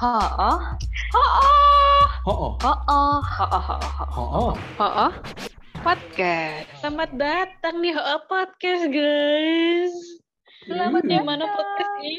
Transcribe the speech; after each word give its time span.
Oh, 0.00 0.16
oh, 0.16 0.60
Oh, 1.12 1.20
oh, 2.24 2.56
oh. 2.56 2.64
oh, 2.64 2.80
oh, 2.88 3.20
Oh, 3.20 3.20
oh, 3.36 3.52
oh, 3.52 3.76
oh. 3.76 4.08
Oh, 4.16 4.28
oh. 4.32 4.52
Oh, 4.80 4.92
oh. 4.96 5.12
Podcast. 5.84 6.72
Selamat 6.80 7.12
datang 7.20 7.84
di 7.84 7.92
Oh 7.92 8.24
Podcast, 8.24 8.88
guys. 8.88 9.92
Selamat 10.64 11.04
Di 11.04 11.20
mana 11.20 11.44
podcast 11.52 11.92
ini? 12.00 12.16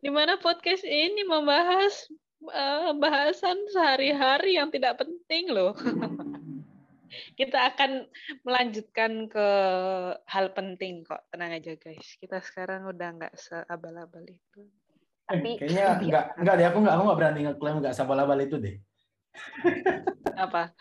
Di 0.00 0.08
mana 0.08 0.40
podcast 0.40 0.84
ini 0.88 1.20
membahas 1.28 2.08
eh, 2.48 2.90
bahasan 2.96 3.60
sehari-hari 3.76 4.56
yang 4.56 4.72
tidak 4.72 5.04
penting 5.04 5.52
loh. 5.52 5.76
Kita 7.36 7.76
akan 7.76 8.08
melanjutkan 8.40 9.28
ke 9.28 9.48
hal 10.16 10.56
penting 10.56 11.04
kok. 11.04 11.28
Tenang 11.28 11.60
aja 11.60 11.76
guys. 11.76 12.16
Kita 12.16 12.40
sekarang 12.40 12.88
udah 12.88 13.20
nggak 13.20 13.36
seabal-abal 13.36 14.24
itu. 14.24 14.79
Tapi 15.30 15.50
kayaknya 15.62 15.84
enggak 16.02 16.24
enggak 16.36 16.54
deh 16.58 16.66
aku 16.66 16.78
enggak 16.82 16.94
aku 16.98 17.02
enggak 17.06 17.18
berani 17.18 17.40
ngeklaim 17.46 17.76
enggak 17.78 17.94
sabal-abal 17.94 18.38
itu 18.42 18.56
deh. 18.58 18.76
Apa? 20.34 20.74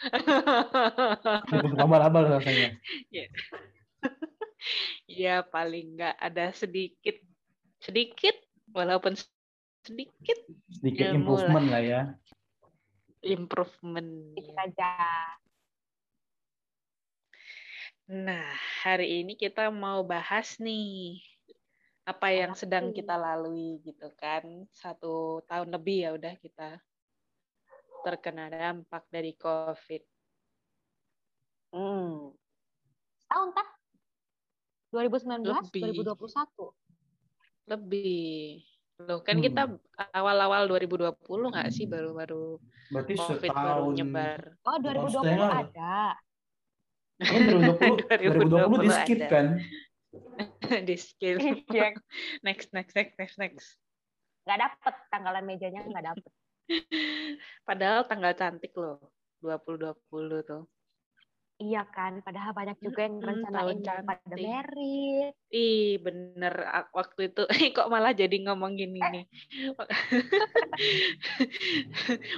Cukup 1.45 1.71
sabal-abal 1.77 2.23
rasanya. 2.33 2.73
ya 5.21 5.45
paling 5.45 5.95
nggak 5.95 6.17
ada 6.17 6.51
sedikit 6.51 7.15
sedikit 7.79 8.35
walaupun 8.73 9.15
sedikit 9.85 10.39
Sedikit 10.67 11.13
Ilmu 11.13 11.23
improvement 11.23 11.67
lah 11.69 11.81
ya. 11.81 12.01
improvement. 13.23 14.09
sedikit 14.35 14.57
aja. 14.57 14.91
Nah, 18.09 18.57
hari 18.81 19.21
ini 19.21 19.37
kita 19.37 19.69
mau 19.69 20.01
bahas 20.01 20.57
nih 20.57 21.21
apa 22.09 22.27
yang 22.33 22.57
sedang 22.57 22.89
kita 22.89 23.13
lalui 23.13 23.77
gitu 23.85 24.09
kan. 24.17 24.41
Satu 24.73 25.45
tahun 25.45 25.69
lebih 25.69 25.97
ya 26.01 26.09
udah 26.17 26.33
kita 26.35 26.81
terkena 28.01 28.49
dampak 28.49 29.05
dari 29.07 29.35
COVID. 29.35 30.01
Hmm. 31.69 32.33
Tahun 33.29 33.49
tak? 33.53 33.67
2019, 34.89 35.45
Lebih. 35.45 35.81
2021. 36.01 36.73
Lebih. 37.69 38.65
Loh, 38.99 39.21
kan 39.21 39.37
Hmm. 39.37 39.45
kita 39.45 39.61
awal-awal 40.11 40.65
2020 40.65 41.13
nggak 41.53 41.69
sih 41.69 41.85
baru-baru 41.85 42.57
Berarti 42.89 43.13
COVID 43.15 43.47
baru 43.47 43.85
setahun. 43.85 43.95
nyebar. 43.95 44.39
Oh, 44.65 44.77
2020 44.81 45.13
setengah. 45.29 45.51
ada. 45.61 45.97
Kan 47.19 47.41
2020 47.45 48.01
2020 48.09 48.77
di 48.81 48.89
skip 48.89 49.19
ada. 49.19 49.27
kan. 49.29 49.45
di 50.87 50.95
skill. 50.97 51.37
Iya. 51.39 51.93
next, 52.45 52.73
next, 52.73 52.93
next, 52.95 53.15
next, 53.17 53.37
next. 53.37 53.67
Nggak 54.45 54.59
dapet 54.65 54.95
tanggalan 55.13 55.43
mejanya 55.45 55.81
nggak 55.85 56.05
dapet. 56.13 56.31
Padahal 57.67 58.05
tanggal 58.05 58.33
cantik 58.37 58.73
loh, 58.77 59.13
2020 59.41 60.45
tuh. 60.45 60.63
Iya 61.59 61.83
kan, 61.91 62.23
padahal 62.23 62.55
banyak 62.55 62.79
juga 62.79 63.03
yang 63.03 63.19
rencanain 63.19 63.83
mau 63.83 64.07
pada 64.07 64.31
merit. 64.31 65.35
Ih, 65.51 65.99
bener. 65.99 66.55
Waktu 66.95 67.35
itu, 67.35 67.43
kok 67.75 67.91
malah 67.91 68.15
jadi 68.15 68.31
ngomong 68.47 68.79
gini 68.79 69.03
nih. 69.03 69.25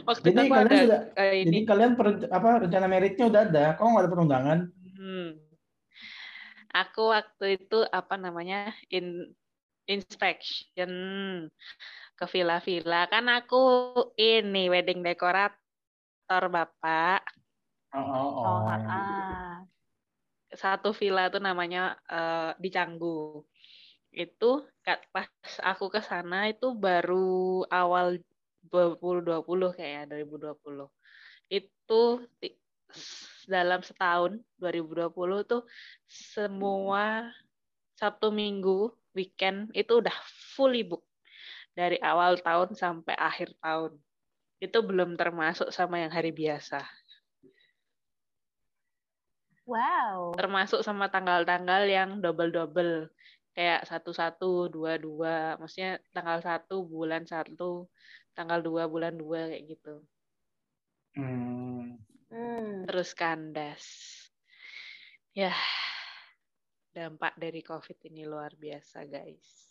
Waktu 0.10 0.26
Jadi 0.26 0.42
itu 0.42 0.42
kalian 0.50 0.66
ada 0.66 0.74
sudah 0.82 1.02
eh, 1.22 1.46
jadi 1.46 1.60
ini. 1.62 1.70
kalian 1.70 1.92
per- 1.94 2.34
apa 2.34 2.66
rencana 2.66 2.88
meritnya 2.90 3.26
udah 3.30 3.42
ada. 3.46 3.66
Kok 3.78 3.86
nggak 3.94 4.02
ada 4.02 4.10
perundangan? 4.10 4.60
Aku 6.72 7.12
waktu 7.12 7.60
itu 7.60 7.84
apa 7.92 8.16
namanya 8.16 8.72
in 8.88 9.28
inspection 9.92 10.92
ke 12.16 12.26
villa-villa. 12.32 13.12
Kan 13.12 13.28
aku 13.28 13.92
ini 14.16 14.72
wedding 14.72 15.04
dekorator 15.04 16.44
bapak. 16.48 17.22
Oh, 17.92 18.00
oh, 18.00 18.30
oh. 18.40 18.46
Oh, 18.48 18.62
ah. 18.72 19.68
satu 20.52 20.96
villa 20.96 21.28
tuh 21.28 21.44
namanya 21.44 22.00
eh, 22.08 22.52
di 22.56 22.70
Canggu. 22.72 23.44
Itu 24.12 24.68
pas 25.12 25.28
aku 25.64 25.92
ke 25.92 26.00
sana 26.04 26.52
itu 26.52 26.76
baru 26.76 27.64
awal 27.68 28.20
2020 28.72 29.76
kayak 29.76 30.12
2020. 30.12 30.88
Itu 31.52 32.24
dalam 33.48 33.82
setahun 33.86 34.42
2020 34.62 35.12
tuh 35.48 35.64
semua 36.08 37.30
Sabtu 37.96 38.34
Minggu 38.34 38.92
weekend 39.14 39.70
itu 39.78 40.02
udah 40.02 40.14
fully 40.58 40.82
book 40.82 41.06
dari 41.78 42.02
awal 42.02 42.40
tahun 42.42 42.76
sampai 42.76 43.16
akhir 43.16 43.54
tahun. 43.62 43.96
Itu 44.62 44.82
belum 44.86 45.18
termasuk 45.18 45.70
sama 45.74 46.02
yang 46.02 46.12
hari 46.14 46.34
biasa. 46.34 46.82
Wow. 49.72 50.36
termasuk 50.36 50.84
sama 50.84 51.08
tanggal-tanggal 51.08 51.88
yang 51.88 52.20
double-double 52.20 53.08
kayak 53.56 53.88
satu-satu 53.88 54.68
dua-dua 54.68 55.56
maksudnya 55.62 56.02
tanggal 56.12 56.44
satu 56.44 56.84
bulan 56.84 57.24
satu 57.24 57.88
tanggal 58.36 58.60
dua 58.60 58.90
bulan 58.92 59.16
dua 59.16 59.48
kayak 59.48 59.64
gitu 59.72 60.04
Hmm. 61.12 62.00
Hmm. 62.32 62.88
terus 62.88 63.12
kandas 63.12 63.84
ya 65.36 65.52
dampak 66.96 67.36
dari 67.36 67.60
covid 67.60 68.00
ini 68.08 68.24
luar 68.24 68.56
biasa 68.56 69.04
guys 69.06 69.68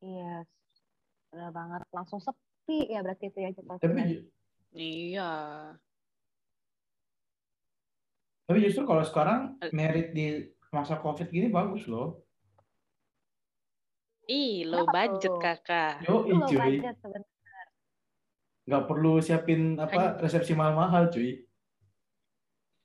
Iya. 0.00 0.48
Benar 1.28 1.52
banget. 1.52 1.80
Langsung 1.92 2.24
sepi 2.24 2.88
ya 2.88 3.04
berarti 3.04 3.28
itu 3.28 3.36
ya. 3.36 3.52
Tapi 3.52 4.32
iya 4.72 5.30
tapi 8.50 8.66
justru 8.66 8.82
kalau 8.82 9.06
sekarang 9.06 9.54
merit 9.70 10.10
di 10.10 10.42
masa 10.74 10.98
covid 10.98 11.30
gini 11.30 11.46
bagus 11.46 11.86
loh. 11.86 12.26
ih 14.26 14.66
low 14.66 14.86
Kenapa 14.86 14.94
budget 15.10 15.30
tuh? 15.30 15.38
kakak 15.42 15.94
Yo, 16.02 16.14
Itu 16.26 16.34
low 16.34 16.50
budget 16.50 16.94
sebenarnya. 16.98 17.39
Nggak 18.70 18.86
perlu 18.86 19.18
siapin 19.18 19.74
apa 19.74 20.14
resepsi 20.16 20.54
mahal-mahal, 20.54 21.10
cuy. 21.10 21.42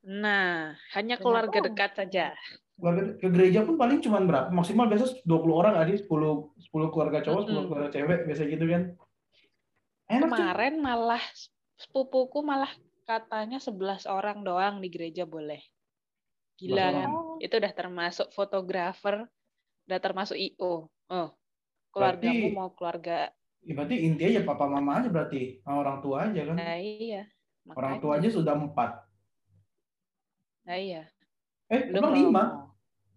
nah 0.01 0.73
hanya 0.93 1.17
keluarga 1.17 1.57
banget. 1.57 1.69
dekat 1.73 1.91
saja 1.97 2.25
Keluarga 2.75 3.17
ke 3.17 3.27
gereja 3.29 3.63
pun 3.63 3.73
paling 3.73 4.01
cuma 4.01 4.19
berapa? 4.19 4.51
Maksimal 4.51 4.85
biasa 4.85 5.23
20 5.23 5.29
orang 5.49 5.73
ada 5.77 5.87
10 5.87 6.03
10 6.03 6.91
keluarga 6.91 7.23
cowok, 7.23 7.41
10 7.41 7.49
Mm-mm. 7.49 7.65
keluarga 7.65 7.89
cewek 7.89 8.19
biasa 8.27 8.41
gitu 8.45 8.65
kan. 8.67 8.83
Enak 10.05 10.27
cuy. 10.27 10.35
kemarin 10.35 10.75
malah 10.77 11.23
sepupuku 11.79 12.43
malah 12.43 12.67
katanya 13.05 13.57
11 13.57 14.03
orang 14.05 14.43
doang 14.43 14.83
di 14.83 14.91
gereja 14.91 15.23
boleh. 15.23 15.63
Gila 16.59 16.85
11 16.85 16.97
kan? 16.99 17.09
Itu 17.39 17.53
udah 17.57 17.73
termasuk 17.73 18.27
fotografer, 18.29 19.23
udah 19.87 19.99
termasuk 20.03 20.35
IO. 20.35 20.91
Oh, 21.07 21.29
keluargamu 21.89 22.51
Berarti- 22.51 22.53
mau 22.53 22.69
keluarga. 22.75 23.31
Ya, 23.65 23.73
berarti 23.73 23.95
intinya 23.97 24.31
ya 24.37 24.41
papa 24.45 24.69
mama 24.69 25.01
aja 25.01 25.09
berarti, 25.09 25.57
orang 25.65 25.97
tua 25.97 26.29
aja 26.29 26.41
kan. 26.45 26.53
Nah, 26.53 26.77
iya. 26.77 27.25
Orang 27.65 27.97
makanya. 27.97 28.03
tua 28.05 28.13
aja 28.21 28.29
sudah 28.29 28.53
empat. 28.53 28.91
Nah, 30.69 30.77
iya. 30.77 31.09
Eh, 31.65 31.89
Belum 31.89 32.05
emang 32.05 32.13
lima? 32.13 32.43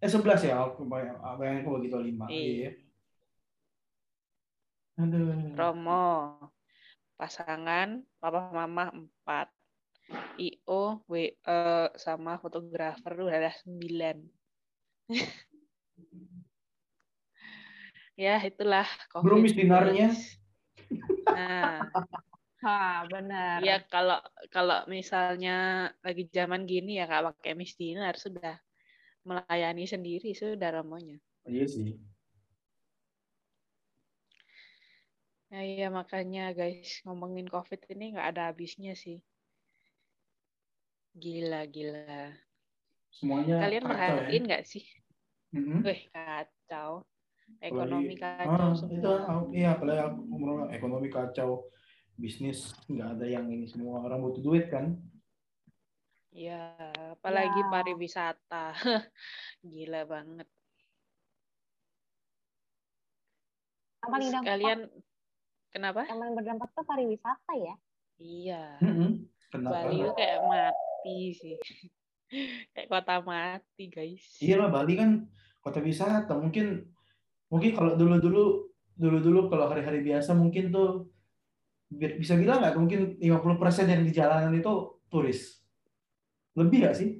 Eh, 0.01 0.09
sebelas 0.09 0.41
ya? 0.41 0.57
Aku 0.65 0.89
bayang, 0.89 1.21
bayangin 1.37 1.69
kok 1.69 1.75
begitu 1.77 2.01
lima. 2.01 2.25
Iya. 2.33 2.49
Iya. 2.49 2.71
Aduh. 5.05 5.53
Romo. 5.53 6.09
Pasangan, 7.21 8.09
papa 8.17 8.49
mama 8.49 8.89
empat. 8.89 9.53
IO, 10.41 11.05
W, 11.05 11.13
eh, 11.37 11.89
sama 12.01 12.41
fotografer 12.41 13.13
udah 13.21 13.37
ada 13.37 13.53
sembilan. 13.53 14.17
ya, 18.19 18.43
itulah 18.43 18.85
COVID. 19.15 19.25
Belum 19.25 19.41
misdinarnya. 19.47 20.11
guys. 20.11 20.35
Nah, 21.31 21.87
ha, 22.67 22.77
benar. 23.13 23.63
ya 23.63 23.79
kalau 23.87 24.19
kalau 24.51 24.83
misalnya 24.91 25.89
lagi 26.03 26.27
zaman 26.29 26.67
gini 26.67 26.99
ya 26.99 27.07
nggak 27.07 27.39
pakai 27.39 27.55
misdinar 27.55 28.19
sudah 28.19 28.59
melayani 29.23 29.87
sendiri 29.87 30.35
sudah 30.35 30.69
romonya. 30.75 31.21
Iya 31.47 31.65
sih. 31.69 31.95
Nah, 35.49 35.65
iya 35.65 35.89
makanya 35.89 36.53
guys 36.53 37.01
ngomongin 37.09 37.49
COVID 37.49 37.89
ini 37.89 38.13
nggak 38.13 38.29
ada 38.37 38.43
habisnya 38.53 38.93
sih. 38.93 39.21
Gila 41.17 41.65
gila. 41.69 42.37
Semuanya 43.09 43.57
Kalian 43.65 43.85
kacau 43.85 43.89
ya. 43.89 43.97
merhatiin 43.97 44.45
nggak 44.45 44.65
sih? 44.69 44.85
Mm-mm. 45.57 45.81
Wih 45.81 46.03
kacau. 46.13 47.09
Ekonomi 47.59 48.15
Apalagi- 48.15 48.21
kacau 48.21 48.55
ah, 48.55 48.75
semua. 48.77 48.95
Itu, 49.01 49.11
ah, 49.11 49.41
iya, 49.51 49.69
apalagi 49.75 50.01
aku 50.07 50.21
ngomong 50.31 50.71
ekonomi 50.71 51.09
kacau, 51.11 51.51
bisnis 52.15 52.71
nggak 52.87 53.09
ada 53.19 53.27
yang 53.27 53.47
ini 53.51 53.67
semua 53.67 54.05
orang 54.05 54.23
butuh 54.23 54.43
duit 54.43 54.71
kan. 54.71 54.95
Iya, 56.31 56.77
apalagi 57.19 57.59
Ya. 57.59 57.69
pariwisata. 57.73 58.67
Gila 59.67 60.07
banget. 60.07 60.49
Yang 63.99 64.11
paling 64.13 64.29
Terus 64.31 64.37
dampak 64.39 64.51
kalian 64.55 64.81
Kenapa? 65.69 66.01
Yang 66.09 66.19
paling 66.25 66.35
berdampak 66.39 66.69
tuh 66.73 66.85
pariwisata 66.89 67.53
ya. 67.59 67.75
Iya. 68.17 68.65
Mm-mm. 68.81 69.11
Kena 69.53 69.69
Bali 69.69 70.01
itu 70.01 70.13
kayak 70.17 70.39
mati 70.49 71.19
sih. 71.37 71.57
kayak 72.77 72.89
kota 72.89 73.21
mati, 73.21 73.85
guys. 73.93 74.25
Iya 74.41 74.65
lah 74.65 74.69
Bali 74.73 74.97
kan 74.97 75.29
kota 75.61 75.85
wisata. 75.85 76.33
Mungkin 76.41 76.89
mungkin 77.49 77.71
kalau 77.77 77.93
dulu-dulu 77.97 78.69
dulu-dulu 78.99 79.41
kalau 79.49 79.71
hari-hari 79.71 80.01
biasa 80.05 80.35
mungkin 80.35 80.75
tuh 80.75 81.09
bi- 81.89 82.19
bisa 82.21 82.35
bilang 82.37 82.61
nggak 82.61 82.77
mungkin 82.77 83.01
50% 83.21 83.87
yang 83.89 84.03
di 84.05 84.13
jalanan 84.13 84.53
itu 84.53 84.73
turis. 85.09 85.41
Lebih 86.59 86.77
nggak 86.85 86.97
sih? 86.99 87.11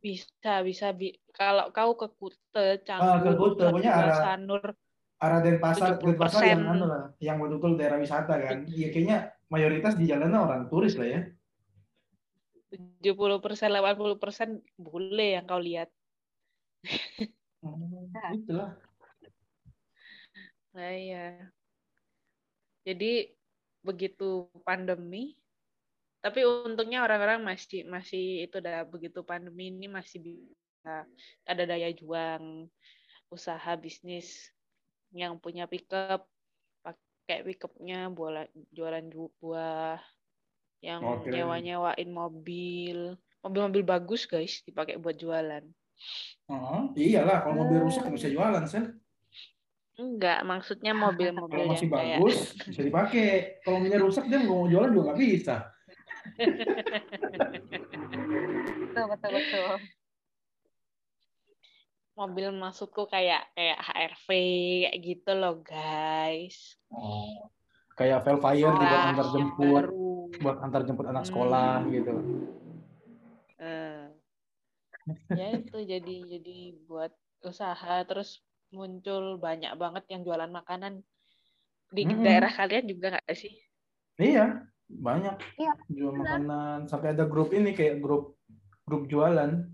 Bisa, 0.00 0.64
bisa. 0.64 0.86
Bi 0.96 1.12
kalau 1.36 1.70
kau 1.76 1.92
ke 1.94 2.08
Kute, 2.16 2.36
Ah, 2.56 3.20
ke 3.20 3.30
Canggu, 3.30 3.46
pokoknya 3.54 3.90
Nusa 3.92 4.00
arah 4.00 4.16
Sanur, 4.16 4.62
arah 5.20 5.40
Denpasar, 5.44 6.00
Denpasar 6.00 6.42
yang 6.48 6.62
70%. 6.64 6.72
anu 6.72 6.84
lah, 6.88 7.02
yang 7.20 7.36
betul-betul 7.38 7.72
daerah 7.76 7.98
wisata 8.00 8.34
kan. 8.40 8.58
Iya 8.64 8.88
kayaknya 8.90 9.18
mayoritas 9.52 9.94
di 10.00 10.04
jalanan 10.08 10.40
orang 10.48 10.62
turis 10.72 10.96
lah 10.96 11.06
ya. 11.06 11.20
70%, 13.04 13.70
80% 13.74 14.50
boleh 14.78 15.36
yang 15.36 15.44
kau 15.44 15.60
lihat. 15.60 15.88
Hmm, 17.60 18.08
itulah. 18.32 18.72
Nah, 20.70 20.90
iya. 20.94 21.50
Jadi 22.86 23.34
begitu 23.82 24.46
pandemi, 24.62 25.36
tapi 26.20 26.44
untungnya 26.44 27.00
orang-orang 27.04 27.40
masih 27.40 27.84
masih 27.88 28.44
itu 28.48 28.60
dah 28.60 28.84
begitu 28.84 29.24
pandemi 29.24 29.72
ini 29.72 29.88
masih 29.88 30.20
bisa 30.20 31.08
ada 31.48 31.62
daya 31.64 31.88
juang 31.96 32.68
usaha 33.32 33.72
bisnis 33.80 34.52
yang 35.16 35.40
punya 35.40 35.64
pickup 35.64 36.28
pakai 36.84 37.40
pickupnya 37.46 38.08
jualan 38.12 38.48
jualan 38.72 39.04
ju- 39.08 39.32
buah 39.40 39.96
yang 40.84 41.00
Oke. 41.04 41.32
nyewa-nyewain 41.32 42.10
mobil 42.12 43.16
mobil-mobil 43.40 43.84
bagus 43.84 44.28
guys 44.28 44.60
dipakai 44.64 45.00
buat 45.00 45.16
jualan 45.16 45.64
Heeh, 46.48 46.82
iyalah 46.96 47.44
kalau 47.44 47.64
mobil 47.64 47.84
rusak 47.84 48.08
nggak 48.08 48.16
bisa 48.16 48.28
jualan 48.32 48.64
sel. 48.64 48.96
Enggak 50.00 50.40
maksudnya 50.48 50.96
mobil-mobil 50.96 51.60
yang 51.60 51.76
masih 51.76 51.88
kayak 51.92 52.16
bagus 52.16 52.56
bisa 52.64 52.80
dipakai. 52.80 53.28
Kalau 53.60 53.76
mobilnya 53.76 54.00
rusak 54.08 54.24
dia 54.32 54.40
mau 54.40 54.64
jualan 54.64 54.88
juga 54.88 55.12
nggak 55.12 55.20
bisa. 55.20 55.56
Betul, 58.80 59.04
betul, 59.12 59.30
betul. 59.36 59.72
mobil 62.18 62.52
maksudku 62.52 63.08
kayak 63.08 63.48
kayak 63.56 63.80
HRV 63.80 64.28
kayak 64.84 64.96
gitu 65.00 65.32
loh 65.32 65.56
guys 65.64 66.76
Oh, 66.92 67.48
kayak 67.96 68.20
Velfire 68.26 68.76
dibuat 68.76 69.00
Wah, 69.00 69.08
antar 69.08 69.26
jemput, 69.32 69.84
buat 70.42 70.56
antar 70.60 70.82
jemput 70.84 71.06
anak 71.08 71.24
Hmm. 71.24 71.30
sekolah 71.32 71.74
gitu. 71.88 72.12
Eh, 73.56 74.04
ya 75.32 75.46
itu 75.54 75.78
jadi 75.80 76.16
jadi 76.36 76.58
buat 76.84 77.12
usaha 77.40 78.04
terus 78.04 78.44
muncul 78.70 79.36
banyak 79.36 79.72
banget 79.74 80.04
yang 80.10 80.22
jualan 80.22 80.50
makanan 80.50 81.02
di 81.90 82.02
Mm-mm. 82.06 82.22
daerah 82.22 82.52
kalian 82.54 82.86
juga 82.86 83.18
nggak 83.18 83.34
sih 83.34 83.54
Iya, 84.20 84.68
banyak 84.86 85.36
Iya, 85.56 85.72
jual 85.88 86.12
benar. 86.12 86.38
makanan. 86.44 86.78
Sampai 86.92 87.16
ada 87.16 87.24
grup 87.24 87.56
ini 87.56 87.72
kayak 87.72 88.04
grup 88.04 88.36
grup 88.84 89.08
jualan. 89.08 89.64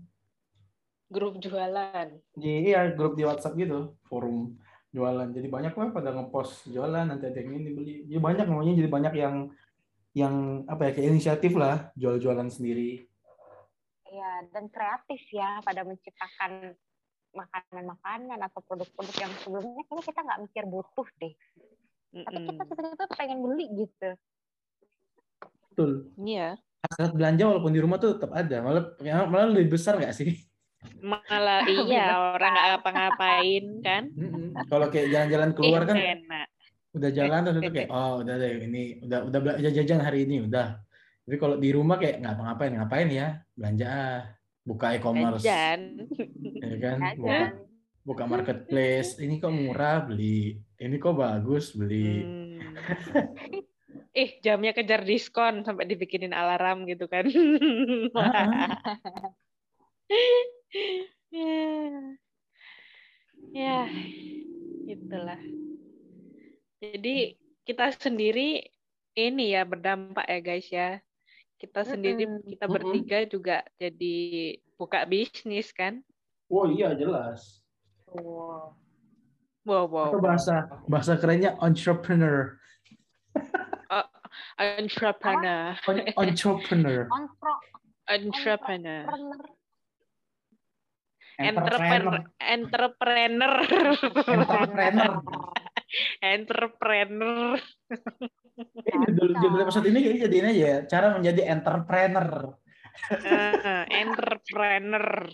grup 1.07 1.39
jualan 1.39 2.19
Di 2.35 2.67
iya 2.67 2.91
grup 2.91 3.15
di 3.15 3.23
WhatsApp 3.23 3.55
gitu, 3.55 3.95
forum 4.07 4.55
jualan. 4.91 5.27
Jadi 5.31 5.47
banyak 5.51 5.73
lah 5.75 5.89
pada 5.91 6.11
ngepost 6.15 6.67
jualan 6.71 7.07
nanti 7.11 7.27
ada 7.27 7.39
yang 7.43 7.59
ini 7.59 7.69
beli. 7.75 7.95
Jadi 8.07 8.19
banyak 8.19 8.45
namanya 8.47 8.73
jadi 8.75 8.89
banyak 8.91 9.13
yang 9.19 9.35
yang 10.15 10.35
apa 10.67 10.89
ya 10.89 10.91
kayak 10.95 11.07
inisiatif 11.11 11.53
lah 11.55 11.91
jual-jualan 11.99 12.47
sendiri. 12.51 13.07
Iya, 14.07 14.47
dan 14.55 14.71
kreatif 14.71 15.21
ya 15.31 15.59
pada 15.63 15.83
menciptakan 15.83 16.71
makanan-makanan 17.37 18.39
atau 18.49 18.59
produk-produk 18.65 19.15
yang 19.21 19.33
sebelumnya 19.45 19.83
kayaknya 19.85 20.03
kita 20.09 20.19
nggak 20.25 20.41
mikir 20.49 20.63
butuh 20.65 21.07
deh. 21.21 21.33
Tapi 22.17 22.37
kita 22.49 22.61
Mm-mm. 22.65 22.69
tiba-tiba 22.73 23.05
pengen 23.13 23.39
beli 23.45 23.65
gitu. 23.85 24.09
Betul. 25.69 25.91
iya 26.25 26.57
Hasrat 26.81 27.13
belanja 27.13 27.43
walaupun 27.45 27.69
di 27.69 27.81
rumah 27.81 28.01
tuh 28.01 28.17
tetap 28.17 28.33
ada. 28.33 28.57
Malah 28.65 28.83
ya, 29.05 29.29
malah 29.29 29.53
lebih 29.53 29.77
besar 29.77 30.01
nggak 30.01 30.17
sih? 30.17 30.33
malah 31.01 31.65
iya 31.89 32.15
orang 32.37 32.51
nggak 32.53 32.67
ngapa-ngapain 32.69 33.65
kan 33.81 34.03
Mm-mm. 34.13 34.53
Kalau 34.69 34.87
kayak 34.93 35.09
jalan-jalan 35.09 35.51
keluar 35.57 35.81
kan 35.89 35.97
enak 35.97 36.47
udah 36.97 37.11
jalan 37.13 37.41
terus 37.45 37.57
itu 37.61 37.71
kayak 37.73 37.89
oh 37.93 38.25
udah 38.25 38.35
deh 38.41 38.53
ini 38.65 38.83
udah 39.05 39.19
udah 39.29 39.39
belanja 39.39 39.69
jajan 39.69 40.01
hari 40.01 40.25
ini 40.25 40.49
udah. 40.49 40.81
Tapi 41.27 41.35
kalau 41.37 41.55
di 41.59 41.69
rumah 41.75 41.99
kayak 42.01 42.23
nggak 42.23 42.33
ngapain 42.41 42.73
ngapain 42.73 43.09
ya 43.11 43.27
belanja 43.53 43.85
ah 43.85 44.21
buka 44.67 44.99
e-commerce 44.99 45.47
ya 45.47 45.79
kan 46.83 46.99
buka, 47.15 47.39
buka 48.03 48.23
marketplace 48.27 49.15
ini 49.23 49.39
kok 49.39 49.55
murah 49.55 50.03
beli 50.03 50.59
ini 50.83 50.95
kok 50.99 51.15
bagus 51.15 51.71
beli 51.71 52.21
Hmm. 52.21 52.59
Eh, 54.17 54.41
jamnya 54.41 54.73
kejar 54.73 55.05
diskon 55.05 55.61
sampai 55.61 55.85
dibikinin 55.85 56.33
alarm 56.33 56.89
gitu 56.89 57.05
kan. 57.05 57.29
Ya, 63.53 63.87
itulah. 64.85 65.39
Jadi 66.83 67.37
kita 67.63 67.93
sendiri 67.95 68.65
ini 69.17 69.53
ya 69.55 69.63
berdampak 69.63 70.25
ya 70.27 70.39
guys 70.43 70.67
ya. 70.69 70.99
Kita 71.57 71.81
sendiri 71.81 72.29
Mm-mm. 72.29 72.45
kita 72.47 72.65
Mm-mm. 72.65 72.73
bertiga 72.77 73.19
juga 73.25 73.57
jadi 73.75 74.15
buka 74.77 75.05
bisnis 75.05 75.73
kan. 75.73 76.05
oh 76.47 76.69
iya 76.69 76.93
jelas 76.93 77.59
Wow. 78.07 78.77
Wow, 79.67 79.83
wow. 79.91 80.07
atau 80.15 80.21
bahasa 80.23 80.55
bahasa 80.87 81.19
kerennya 81.19 81.59
entrepreneur 81.59 82.55
Entrepreneur. 84.57 85.75
On- 85.89 86.07
entrepreneur 86.07 87.03
Entrepreneur. 88.07 89.03
entrepreneur 91.37 92.23
Entrepreneur. 92.39 93.53
Entrepreneur. 94.23 95.13
entrepreneur 96.21 97.51
Entrepreneur. 97.51 97.59
Eh, 98.57 98.97
judul 99.13 99.61
episode 99.61 99.85
ini 99.85 100.01
kayaknya 100.01 100.21
jadiin 100.25 100.47
aja 100.49 100.63
ya 100.65 100.77
cara 100.89 101.13
menjadi 101.13 101.41
entrepreneur 101.53 102.57
Ah, 103.29 103.85
entrepreneur. 103.93 105.29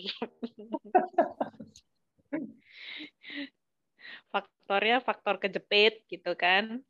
Faktornya 4.28 5.00
faktor 5.00 5.40
kejepit 5.40 6.04
gitu 6.12 6.36
kan. 6.36 6.84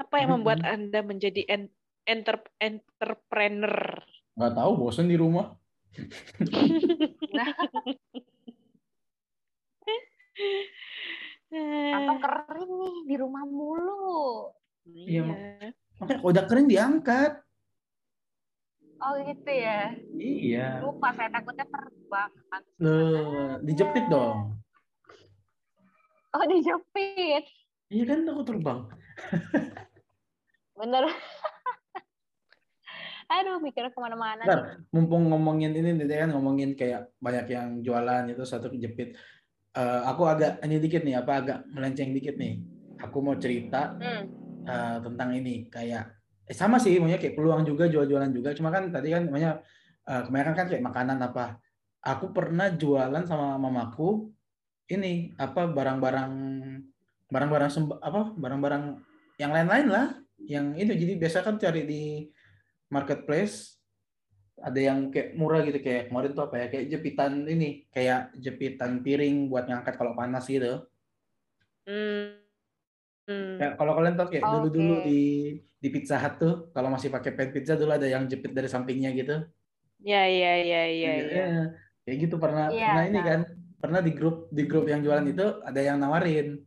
Apa 0.00 0.24
yang 0.24 0.40
membuat. 0.40 0.64
Anda 0.64 1.04
menjadi 1.04 1.44
en- 1.44 1.76
enter- 2.08 2.48
entrepreneur? 2.56 4.00
nggak 4.36 4.52
tahu 4.52 4.72
bosen 4.76 5.08
di 5.08 5.16
rumah 5.16 5.56
atau 11.96 12.16
kering 12.20 12.72
nih 12.80 12.96
di 13.08 13.16
rumah 13.16 13.44
mulu. 13.48 14.52
Iya. 14.86 15.22
makanya 15.98 16.18
kalau 16.20 16.30
udah 16.30 16.44
kering 16.46 16.68
diangkat 16.70 17.32
Oh 18.96 19.12
gitu 19.20 19.52
ya. 19.52 19.92
iya 20.16 20.80
Lupa 20.80 21.12
saya 21.12 21.28
takutnya 21.28 21.68
terbang. 21.68 22.32
Loh, 22.80 23.60
dijepit 23.60 24.04
dong 24.08 24.56
Oh 26.32 26.44
dijepit. 26.48 27.44
iya 27.92 28.04
kan 28.08 28.24
aku 28.24 28.42
terbang 28.44 28.80
Bener. 30.76 31.04
Aduh 33.26 33.58
mikirnya 33.58 33.90
ke 33.90 33.98
mana-mana. 33.98 34.38
Bentar, 34.44 34.86
mumpung 34.94 35.26
ngomongin 35.32 35.74
ini 35.74 35.98
nih 35.98 36.06
kan 36.24 36.30
ngomongin 36.30 36.78
kayak 36.78 37.10
banyak 37.18 37.46
yang 37.50 37.68
jualan 37.82 38.28
itu 38.30 38.44
satu 38.46 38.70
kejepit. 38.70 39.18
Eh, 39.74 40.00
aku 40.06 40.22
agak 40.30 40.62
ini 40.62 40.78
dikit 40.78 41.02
nih, 41.02 41.18
apa 41.18 41.32
agak 41.42 41.58
melenceng 41.74 42.14
dikit 42.14 42.38
nih. 42.38 42.62
Aku 43.02 43.18
mau 43.20 43.34
cerita 43.34 43.98
Hmm. 43.98 44.45
Eh, 44.66 44.98
tentang 45.02 45.30
ini 45.32 45.70
kayak 45.70 46.04
eh, 46.46 46.56
sama 46.56 46.76
sih, 46.82 46.98
maunya 46.98 47.16
kayak 47.16 47.38
peluang 47.38 47.62
juga 47.62 47.86
jual-jualan 47.86 48.30
juga. 48.34 48.50
Cuma 48.52 48.74
kan 48.74 48.90
tadi 48.90 49.14
kan 49.14 49.24
namanya 49.26 49.62
eh, 50.06 50.22
kemarin 50.26 50.54
kan 50.58 50.66
kayak 50.66 50.84
makanan 50.84 51.18
apa. 51.22 51.62
Aku 52.06 52.30
pernah 52.30 52.70
jualan 52.70 53.24
sama 53.26 53.58
mamaku 53.58 54.30
ini 54.86 55.34
apa 55.38 55.66
barang-barang 55.66 56.32
barang-barang 57.26 57.70
apa 57.98 58.20
barang-barang 58.38 58.84
yang 59.42 59.50
lain-lain 59.50 59.88
lah. 59.90 60.06
Yang 60.46 60.66
itu 60.86 60.92
jadi 61.06 61.12
biasa 61.16 61.38
kan 61.42 61.56
cari 61.56 61.82
di 61.88 62.02
marketplace 62.92 63.76
ada 64.56 64.80
yang 64.80 65.12
kayak 65.12 65.36
murah 65.36 65.60
gitu 65.68 65.84
kayak 65.84 66.08
kemarin 66.08 66.32
tuh 66.32 66.44
apa 66.48 66.56
ya 66.64 66.66
kayak 66.72 66.86
jepitan 66.88 67.44
ini 67.44 67.84
kayak 67.92 68.32
jepitan 68.40 69.04
piring 69.04 69.52
buat 69.52 69.68
ngangkat 69.68 69.94
kalau 70.00 70.16
panas 70.16 70.48
gitu 70.48 70.86
Hmm. 71.86 72.45
Hmm. 73.26 73.58
Ya, 73.58 73.74
kalau 73.74 73.92
kalian 73.98 74.14
tahu 74.14 74.28
kayak 74.30 74.46
dulu-dulu 74.46 74.94
di 75.02 75.20
di 75.82 75.88
Pizza 75.90 76.16
Hut 76.22 76.34
tuh, 76.38 76.54
kalau 76.70 76.88
masih 76.94 77.10
pakai 77.10 77.34
pen 77.34 77.50
pizza 77.50 77.74
dulu 77.74 77.90
ada 77.90 78.06
yang 78.06 78.30
jepit 78.30 78.54
dari 78.54 78.70
sampingnya 78.70 79.10
gitu. 79.18 79.42
Ya, 79.98 80.22
ya, 80.30 80.52
ya, 80.62 80.82
ya, 80.86 81.10
Iya, 81.10 81.24
ya. 81.26 81.46
Kayak 82.06 82.16
gitu 82.22 82.34
pernah 82.38 82.70
Iya, 82.70 82.86
pernah 82.86 83.02
ini 83.10 83.18
tahu. 83.18 83.28
kan. 83.28 83.40
Pernah 83.76 84.00
di 84.00 84.12
grup 84.14 84.36
di 84.54 84.62
grup 84.64 84.86
yang 84.86 85.02
jualan 85.02 85.26
itu 85.26 85.46
ada 85.66 85.80
yang 85.82 85.98
nawarin. 85.98 86.62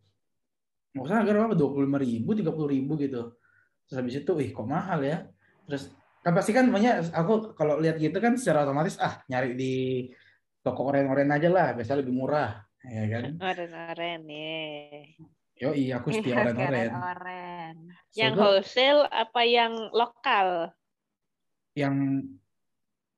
Usah 1.00 1.24
harga 1.24 1.32
berapa? 1.32 1.56
Dua 1.56 1.70
puluh 1.72 1.88
lima 1.88 2.00
ribu, 2.02 2.36
tiga 2.36 2.52
puluh 2.52 2.70
ribu 2.76 3.00
gitu. 3.00 3.40
Terus 3.88 3.96
habis 3.96 4.16
itu, 4.20 4.32
ih 4.44 4.52
kok 4.52 4.68
mahal 4.68 5.00
ya. 5.02 5.18
Terus 5.66 5.96
kan 6.20 6.36
pasti 6.36 6.52
kan 6.52 6.68
makanya 6.68 7.08
aku 7.16 7.56
kalau 7.56 7.80
lihat 7.80 7.96
gitu 7.96 8.20
kan 8.20 8.36
secara 8.36 8.68
otomatis 8.68 9.00
ah 9.00 9.24
nyari 9.32 9.56
di 9.56 9.74
toko 10.60 10.92
oren-oren 10.92 11.32
aja 11.32 11.48
lah, 11.48 11.72
biasa 11.72 11.96
lebih 12.04 12.12
murah, 12.12 12.60
ya 12.84 13.08
kan? 13.08 13.40
Oren-oren, 13.40 14.22
ya. 14.28 15.39
Yo 15.60 15.76
iya 15.76 16.00
aku 16.00 16.10
setia 16.16 16.40
oren-oren. 16.40 16.90
Oren. 16.92 17.76
Yang 18.16 18.34
Soalnya 18.34 18.42
wholesale 18.42 19.02
apa 19.08 19.42
yang 19.46 19.74
lokal? 19.94 20.48
yang 21.78 21.96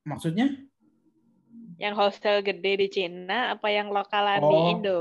maksudnya 0.04 0.54
Yang 1.82 1.94
wholesale 1.98 2.46
gede 2.46 2.74
di 2.78 2.88
Cina 2.92 3.58
apa 3.58 3.74
yang 3.74 3.90
lokalan 3.90 4.38
di 4.38 4.54
Oh. 4.54 4.72
Indo? 4.76 5.00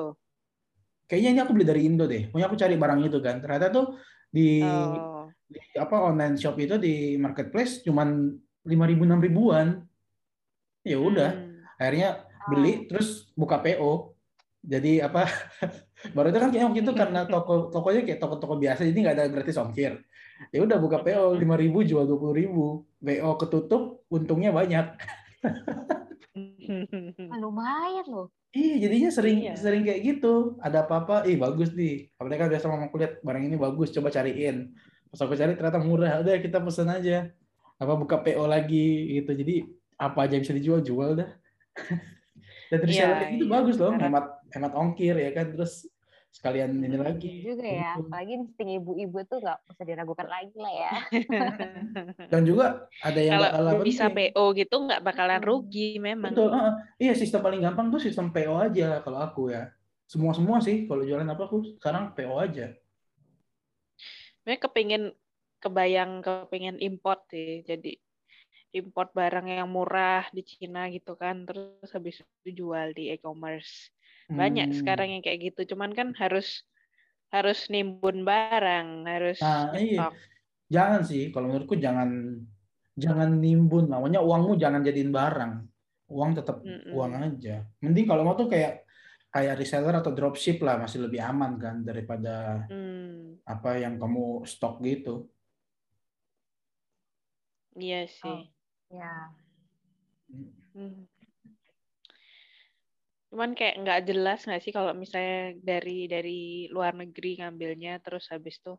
kayaknya 1.05 1.31
ini 1.35 1.41
aku 1.43 1.53
beli 1.53 1.67
dari 1.67 1.83
Indo 1.85 2.07
deh. 2.07 2.31
Pokoknya 2.31 2.47
aku 2.47 2.55
cari 2.55 2.79
barang 2.79 3.01
itu 3.03 3.19
kan. 3.19 3.43
Ternyata 3.43 3.67
tuh 3.69 3.99
di, 4.31 4.63
Oh. 4.63 5.27
di 5.45 5.59
apa 5.75 5.97
online 6.07 6.39
shop 6.39 6.55
itu 6.57 6.79
di 6.79 7.19
marketplace 7.19 7.83
cuman 7.83 8.31
lima 8.63 8.85
ribu 8.87 9.03
enam 9.03 9.19
ribuan. 9.19 9.83
Ya 10.81 10.97
udah, 10.97 11.35
Hmm. 11.35 11.67
akhirnya 11.77 12.09
Oh. 12.47 12.55
beli 12.55 12.87
terus 12.87 13.29
buka 13.35 13.59
PO. 13.59 14.10
Jadi 14.61 15.01
apa? 15.01 15.25
Baru 16.17 16.29
itu 16.33 16.39
kan 16.41 16.49
kayak 16.53 16.65
waktu 16.69 16.81
itu 16.85 16.93
karena 16.93 17.21
toko 17.29 17.73
tokonya 17.73 18.05
kayak 18.05 18.21
toko-toko 18.21 18.57
biasa 18.61 18.85
jadi 18.89 18.99
nggak 19.01 19.17
ada 19.17 19.27
gratis 19.33 19.57
ongkir. 19.57 20.01
Ya 20.53 20.61
udah 20.65 20.77
buka 20.81 21.05
PO 21.05 21.37
lima 21.37 21.57
ribu 21.57 21.85
jual 21.85 22.05
dua 22.09 22.19
puluh 22.21 22.35
ribu. 22.37 22.65
PO 23.01 23.31
ketutup 23.41 24.05
untungnya 24.13 24.53
banyak. 24.53 24.87
Ah, 26.31 27.39
lumayan 27.43 28.07
loh. 28.07 28.31
Iya, 28.55 28.87
jadinya 28.87 29.11
sering 29.11 29.43
Iya. 29.43 29.55
sering 29.59 29.83
kayak 29.83 30.01
gitu. 30.07 30.55
Ada 30.63 30.87
apa-apa, 30.87 31.27
ih 31.27 31.35
bagus 31.35 31.75
nih. 31.75 32.15
Apalagi 32.15 32.39
kan 32.39 32.49
biasa 32.51 32.67
mama 32.71 32.87
lihat 32.87 33.19
barang 33.27 33.45
ini 33.51 33.57
bagus, 33.59 33.91
coba 33.91 34.15
cariin. 34.15 34.71
Pas 35.11 35.19
aku 35.19 35.35
cari 35.35 35.59
ternyata 35.59 35.83
murah, 35.83 36.23
udah 36.23 36.39
kita 36.39 36.63
pesen 36.63 36.87
aja. 36.87 37.35
Apa 37.83 37.99
buka 37.99 38.23
PO 38.23 38.47
lagi 38.47 39.19
gitu. 39.19 39.35
Jadi 39.35 39.67
apa 39.99 40.19
aja 40.27 40.39
yang 40.39 40.45
bisa 40.47 40.55
dijual 40.55 40.81
jual 40.87 41.19
dah. 41.19 41.31
Dan 42.71 42.79
reseller 42.87 43.11
Iya, 43.11 43.19
kayak 43.19 43.33
gitu 43.35 43.45
iya. 43.45 43.53
bagus 43.53 43.77
loh, 43.83 43.93
hemat 43.99 44.25
hemat 44.55 44.73
ongkir 44.79 45.15
ya 45.19 45.31
kan. 45.35 45.47
Terus 45.51 45.73
sekalian 46.31 46.71
ini 46.79 46.95
Iya 46.95 47.03
lagi. 47.03 47.31
juga 47.43 47.65
ya. 47.67 47.91
Gitu. 47.99 48.03
Apalagi 48.07 48.33
insting 48.39 48.69
ibu-ibu 48.79 49.19
tuh 49.27 49.39
nggak 49.43 49.59
usah 49.67 49.85
diragukan 49.85 50.29
lagi 50.31 50.55
lah 50.55 50.73
ya. 50.73 50.93
Dan 52.33 52.43
juga 52.47 52.87
ada 53.03 53.21
yang 53.21 53.43
bakal 53.43 53.63
Kalau 53.67 53.83
bisa 53.83 54.05
nih? 54.07 54.31
PO 54.31 54.45
gitu 54.55 54.75
nggak 54.87 55.01
bakalan 55.03 55.41
Hmm. 55.43 55.49
rugi 55.51 55.89
memang. 55.99 56.31
Betul, 56.31 56.49
heeh. 56.55 56.73
Iya 57.03 57.13
sistem 57.19 57.41
paling 57.43 57.61
gampang 57.67 57.87
tuh 57.91 57.99
sistem 57.99 58.31
PO 58.31 58.55
aja 58.55 59.03
kalau 59.03 59.19
aku 59.19 59.51
ya. 59.51 59.75
Semua 60.07 60.31
semua 60.31 60.63
sih 60.63 60.87
kalau 60.87 61.03
jualan 61.03 61.27
apa 61.27 61.43
aku 61.51 61.63
sekarang 61.83 62.15
PO 62.15 62.39
aja. 62.39 62.71
Sebenarnya 64.41 64.61
kepingin 64.63 65.03
kebayang 65.61 66.13
kepingin 66.23 66.77
import 66.79 67.27
sih. 67.29 67.67
Jadi 67.67 67.99
import 68.79 69.11
barang 69.19 69.47
yang 69.51 69.69
murah 69.77 70.25
di 70.37 70.43
Cina 70.47 70.81
gitu 70.95 71.13
kan, 71.23 71.37
terus 71.49 71.91
habis 71.97 72.17
itu 72.23 72.49
jual 72.65 72.89
di 72.97 73.03
e-commerce. 73.15 73.91
Banyak 74.41 74.69
Hmm. 74.71 74.79
sekarang 74.79 75.09
yang 75.19 75.23
kayak 75.27 75.41
gitu. 75.53 75.75
Cuman 75.75 75.91
kan 75.99 76.09
harus 76.23 76.65
harus 77.35 77.59
nimbun 77.73 78.23
barang, 78.29 78.89
harus 79.11 79.41
Nah, 79.41 79.73
iya. 79.81 80.01
Jangan 80.75 81.03
sih, 81.11 81.23
kalau 81.35 81.47
menurutku 81.51 81.77
jangan 81.87 82.11
jangan 83.05 83.31
nimbun, 83.45 83.85
namanya 83.93 84.21
uangmu 84.29 84.53
jangan 84.63 84.83
jadiin 84.87 85.13
barang. 85.19 85.53
Uang 86.15 86.31
tetap 86.39 86.57
Mm-mm. 86.65 86.87
uang 86.91 87.13
aja. 87.25 87.67
Mending 87.85 88.07
kalau 88.11 88.23
mau 88.27 88.35
tuh 88.41 88.49
kayak 88.53 88.73
kayak 89.35 89.55
reseller 89.61 89.95
atau 90.01 90.13
dropship 90.17 90.59
lah 90.67 90.77
masih 90.83 90.99
lebih 91.07 91.21
aman 91.23 91.53
kan 91.63 91.77
daripada 91.89 92.67
Hmm, 92.69 93.41
apa 93.55 93.71
yang 93.83 93.95
kamu 94.01 94.47
stok 94.49 94.75
gitu. 94.89 95.29
iya 97.83 98.07
sih. 98.19 98.39
Ya. 98.91 99.15
Hmm. 100.75 101.07
Cuman 103.31 103.55
kayak 103.55 103.87
nggak 103.87 104.01
jelas 104.11 104.43
nggak 104.43 104.63
sih 104.63 104.75
kalau 104.75 104.91
misalnya 104.91 105.55
dari 105.63 106.11
dari 106.11 106.67
luar 106.75 106.99
negeri 106.99 107.39
ngambilnya 107.39 108.03
terus 108.03 108.27
habis 108.27 108.59
itu 108.59 108.75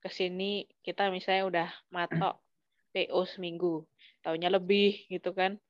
ke 0.00 0.08
sini 0.08 0.64
kita 0.80 1.12
misalnya 1.12 1.44
udah 1.44 1.68
matok 1.92 2.40
PO 2.96 3.20
seminggu, 3.28 3.84
taunya 4.24 4.48
lebih 4.48 5.04
gitu 5.12 5.36
kan. 5.36 5.60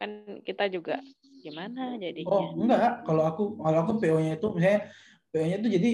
Kan 0.00 0.40
kita 0.42 0.72
juga 0.72 0.98
gimana 1.44 2.00
jadinya? 2.00 2.32
Oh, 2.32 2.56
enggak, 2.56 3.04
kalau 3.04 3.22
aku 3.28 3.44
kalau 3.60 3.78
aku 3.84 3.92
PO-nya 4.00 4.40
itu 4.40 4.48
misalnya 4.56 4.80
PO-nya 5.30 5.56
itu 5.60 5.68
jadi 5.70 5.90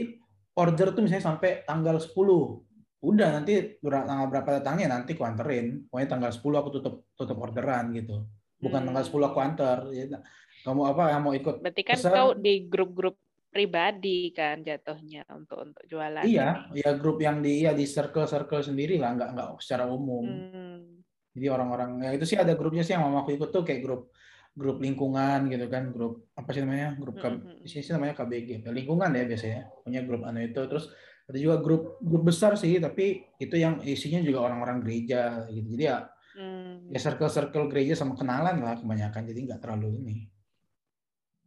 order 0.54 0.95
tuh 0.95 1.02
misalnya 1.02 1.26
sampai 1.26 1.66
tanggal 1.66 1.99
10. 1.99 2.70
Udah 3.00 3.40
nanti 3.40 3.80
tanggal 3.80 4.28
berapa 4.28 4.61
datangnya 4.61 4.92
nanti 4.92 5.16
ku 5.16 5.25
anterin. 5.25 5.88
Pokoknya 5.88 6.09
tanggal 6.09 6.30
10 6.33 6.61
aku 6.61 6.69
tutup 6.80 6.95
tutup 7.16 7.37
orderan 7.40 7.97
gitu. 7.97 8.28
Bukan 8.61 8.85
tanggal 8.85 9.04
10 9.04 9.28
aku 9.33 9.38
anter. 9.40 9.78
Ya, 9.97 10.21
kamu 10.69 10.83
apa 10.85 11.02
yang 11.16 11.23
mau 11.25 11.33
ikut 11.33 11.64
Berarti 11.64 11.83
kan 11.83 11.97
pesan? 11.97 12.12
kau 12.12 12.30
di 12.37 12.69
grup-grup 12.69 13.16
pribadi 13.50 14.30
kan 14.30 14.62
jatuhnya 14.62 15.26
untuk 15.33 15.59
untuk 15.64 15.83
jualan. 15.90 16.23
Iya, 16.23 16.71
ya 16.76 16.90
grup 16.95 17.19
yang 17.19 17.42
di 17.42 17.66
ya 17.66 17.75
di 17.75 17.83
circle-circle 17.83 18.62
sendiri 18.62 19.00
lah, 19.00 19.16
nggak 19.19 19.30
nggak 19.35 19.49
secara 19.59 19.90
umum. 19.90 20.23
Hmm. 20.23 21.02
Jadi 21.35 21.47
orang-orang 21.50 22.04
ya 22.04 22.11
itu 22.14 22.26
sih 22.26 22.38
ada 22.38 22.54
grupnya 22.54 22.87
sih 22.87 22.95
yang 22.95 23.07
mama 23.07 23.26
aku 23.26 23.35
ikut 23.35 23.50
tuh 23.50 23.62
kayak 23.66 23.83
grup 23.83 24.11
grup 24.50 24.83
lingkungan 24.83 25.47
gitu 25.50 25.66
kan, 25.71 25.90
grup 25.95 26.30
apa 26.35 26.50
sih 26.54 26.62
namanya? 26.62 26.99
Grup 26.99 27.16
Mm-mm. 27.19 27.62
di 27.62 27.69
sini 27.71 27.83
sih 27.87 27.92
namanya 27.95 28.14
KBG, 28.19 28.66
ya, 28.66 28.71
lingkungan 28.71 29.11
ya 29.14 29.25
biasanya. 29.26 29.61
Punya 29.83 30.00
grup 30.07 30.23
anu 30.26 30.42
itu 30.42 30.61
terus 30.66 30.90
ada 31.31 31.39
juga 31.39 31.57
grup 31.63 32.03
grup 32.03 32.27
besar 32.27 32.59
sih, 32.59 32.77
tapi 32.83 33.23
itu 33.39 33.55
yang 33.55 33.79
isinya 33.87 34.19
juga 34.21 34.51
orang-orang 34.51 34.83
gereja 34.83 35.47
gitu. 35.49 35.79
Jadi 35.79 35.85
ya 35.87 35.99
Hmm. 36.31 36.95
ya 36.95 36.99
circle-circle 37.03 37.67
gereja 37.67 37.99
sama 37.99 38.15
kenalan 38.15 38.63
lah 38.63 38.79
kebanyakan. 38.79 39.23
Jadi 39.27 39.39
nggak 39.51 39.61
terlalu 39.63 39.89
ini. 39.99 40.17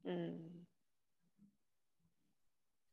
Hmm. 0.04 0.54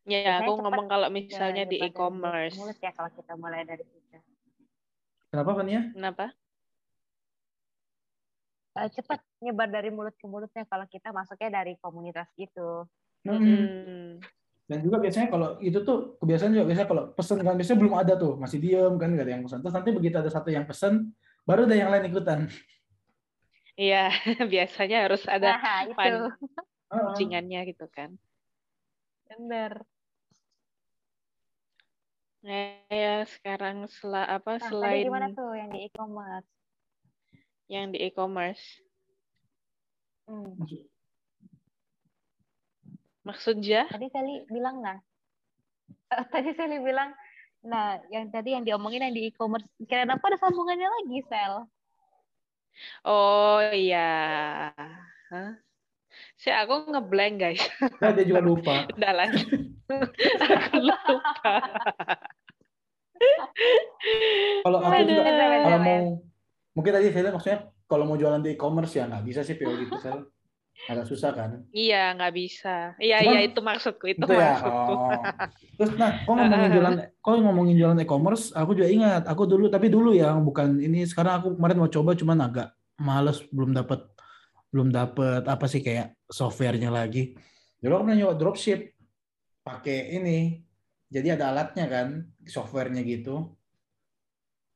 Ya, 0.07 0.43
aku 0.43 0.59
ngomong 0.59 0.91
kalau 0.91 1.07
Ya, 1.07 1.15
misalnya 1.15 1.65
di 1.67 1.79
e-commerce. 1.83 2.59
Mulut 2.59 2.79
ya 2.83 2.91
kalau 2.95 3.11
kita 3.15 3.35
mulai 3.39 3.63
dari 3.63 3.85
situ. 3.87 4.19
Kenapa 5.31 5.51
ya? 5.67 5.83
Kenapa? 5.95 6.27
Eh, 8.81 8.89
cepat 8.95 9.21
nyebar 9.43 9.69
dari 9.71 9.91
mulut 9.91 10.15
ke 10.15 10.27
mulutnya 10.31 10.63
kalau 10.67 10.87
kita 10.87 11.11
masuknya 11.11 11.63
dari 11.63 11.75
komunitas 11.79 12.27
gitu. 12.39 12.87
Hmm. 13.27 14.23
Dan 14.71 14.87
juga 14.87 15.03
biasanya 15.03 15.27
kalau 15.35 15.59
itu 15.59 15.83
tuh 15.83 16.15
kebiasaan 16.23 16.55
juga 16.55 16.71
biasanya 16.71 16.87
kalau 16.87 17.03
pesen 17.11 17.43
kan 17.43 17.59
biasanya 17.59 17.79
belum 17.83 17.95
ada 17.99 18.15
tuh 18.15 18.39
masih 18.39 18.63
diem 18.63 18.95
kan 18.95 19.11
gak 19.19 19.27
ada 19.27 19.33
yang 19.35 19.43
pesan. 19.43 19.59
Terus 19.67 19.75
nanti 19.75 19.91
begitu 19.91 20.17
ada 20.23 20.31
satu 20.31 20.49
yang 20.55 20.63
pesen 20.63 21.11
baru 21.43 21.67
ada 21.67 21.75
yang 21.75 21.91
lain 21.91 22.07
ikutan. 22.07 22.47
Iya, 23.75 24.15
biasanya 24.53 25.11
harus 25.11 25.27
ada 25.27 25.59
Nah, 25.59 25.91
pan- 25.99 26.31
pancingannya 26.87 27.67
gitu 27.67 27.91
kan. 27.91 28.15
Bener. 29.27 29.83
Nah, 32.47 32.87
ya 32.89 33.27
sekarang 33.27 33.91
sela 33.91 34.23
apa 34.25 34.57
Nah, 34.57 34.63
tadi 34.63 34.71
selain 34.71 35.03
gimana 35.11 35.27
tuh 35.35 35.51
yang 35.59 35.71
di 35.75 35.81
e-commerce? 35.91 36.49
yang 37.71 37.87
di 37.91 37.99
e-commerce, 38.07 38.65
Hmm. 40.31 40.55
Maksudnya 43.27 43.87
Tadi 43.91 44.09
Sally 44.09 44.45
bilang 44.49 44.81
nah. 44.81 44.99
Tadi 46.33 46.51
Sally 46.57 46.81
bilang 46.81 47.13
nah 47.61 48.01
yang 48.09 48.33
tadi 48.33 48.57
yang 48.57 48.65
diomongin 48.65 49.05
yang 49.05 49.13
di 49.13 49.29
e-commerce 49.29 49.69
kira 49.85 50.09
apa 50.09 50.25
ada 50.33 50.41
sambungannya 50.41 50.89
lagi 50.89 51.19
Sel? 51.29 51.69
oh 53.05 53.61
iya. 53.69 54.73
Hah? 55.31 55.53
Si 56.41 56.49
aku 56.49 56.91
ngeblank 56.91 57.35
guys. 57.39 57.63
Nah, 58.01 58.11
dia 58.17 58.25
juga 58.27 58.43
lupa. 58.43 58.89
Udah 58.97 59.13
lanjut. 59.13 59.47
aku 60.41 60.77
lupa. 60.81 61.53
Kalau 64.65 64.79
aku 64.81 64.97
Aduh. 64.97 65.13
juga 65.13 65.23
kalau 65.61 65.81
mau 65.85 66.01
mungkin 66.73 66.93
tadi 66.97 67.13
saya 67.13 67.35
maksudnya 67.35 67.59
kalau 67.85 68.05
mau 68.09 68.17
jualan 68.17 68.41
di 68.41 68.57
e-commerce 68.57 68.97
ya 68.97 69.05
nggak 69.11 69.25
bisa 69.27 69.41
sih 69.45 69.61
PO 69.61 69.73
gitu 69.85 70.01
Sel. 70.01 70.25
Agak 70.89 71.07
susah 71.07 71.31
kan. 71.37 71.51
Iya, 71.71 72.17
nggak 72.17 72.33
bisa. 72.35 72.97
Iya, 72.97 73.21
Cuman- 73.21 73.35
iya 73.37 73.41
itu 73.45 73.61
maksudku, 73.61 74.05
itu 74.09 74.25
Itu 74.25 74.33
ya. 74.33 74.57
maksudku. 74.57 74.93
Oh. 74.97 75.23
Terus 75.77 75.93
nah, 76.01 76.11
kok 76.25 76.33
ngomongin 76.41 76.71
jualan 76.73 76.95
kok 77.21 77.35
ngomongin 77.37 77.77
jualan 77.77 77.99
e-commerce, 78.01 78.45
aku 78.57 78.71
juga 78.73 78.89
ingat, 78.89 79.23
aku 79.29 79.43
dulu 79.45 79.69
tapi 79.69 79.87
dulu 79.87 80.17
ya 80.17 80.33
bukan 80.35 80.81
ini 80.81 81.05
sekarang 81.05 81.35
aku 81.45 81.49
kemarin 81.61 81.77
mau 81.79 81.91
coba 81.91 82.11
cuman 82.17 82.39
agak 82.43 82.69
males 82.97 83.39
belum 83.53 83.73
dapat 83.73 84.01
belum 84.71 84.89
dapat 84.89 85.43
apa 85.47 85.67
sih 85.67 85.83
kayak 85.83 86.15
softwarenya 86.27 86.89
lagi. 86.89 87.35
Dulu 87.83 87.93
aku 87.93 88.03
pernah 88.07 88.19
nyoba 88.19 88.35
dropship 88.39 88.81
pakai 89.61 90.15
ini 90.17 90.39
Jadi 91.11 91.27
ada 91.27 91.51
alatnya 91.51 91.91
kan, 91.91 92.23
softwarenya 92.47 93.03
gitu. 93.03 93.51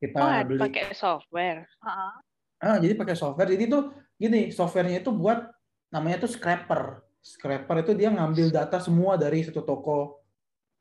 Kita 0.02 0.18
Oh, 0.18 0.42
beli. 0.42 0.58
pakai 0.66 0.90
software. 0.90 1.62
Heeh. 1.78 2.12
Ah, 2.58 2.76
jadi 2.82 2.98
pakai 2.98 3.14
software. 3.14 3.54
Jadi 3.54 3.70
tuh 3.70 3.94
gini, 4.18 4.50
softwarenya 4.50 4.98
itu 4.98 5.14
buat 5.14 5.53
namanya 5.94 6.26
tuh 6.26 6.30
scraper. 6.34 7.06
Scraper 7.22 7.86
itu 7.86 7.94
dia 7.94 8.10
ngambil 8.10 8.50
data 8.50 8.82
semua 8.82 9.14
dari 9.14 9.46
satu 9.46 9.62
toko 9.62 10.26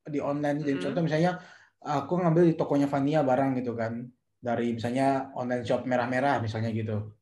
di 0.10 0.18
online. 0.18 0.66
Jadi 0.66 0.74
Mhm. 0.74 0.82
contoh 0.90 1.02
misalnya 1.06 1.32
aku 1.80 2.18
ngambil 2.18 2.44
di 2.50 2.54
tokonya 2.58 2.90
Vania 2.90 3.22
barang 3.22 3.62
gitu 3.62 3.78
kan. 3.78 4.10
Dari 4.44 4.76
misalnya 4.76 5.32
online 5.38 5.64
shop 5.64 5.86
merah-merah 5.88 6.42
misalnya 6.42 6.74
gitu. 6.74 7.14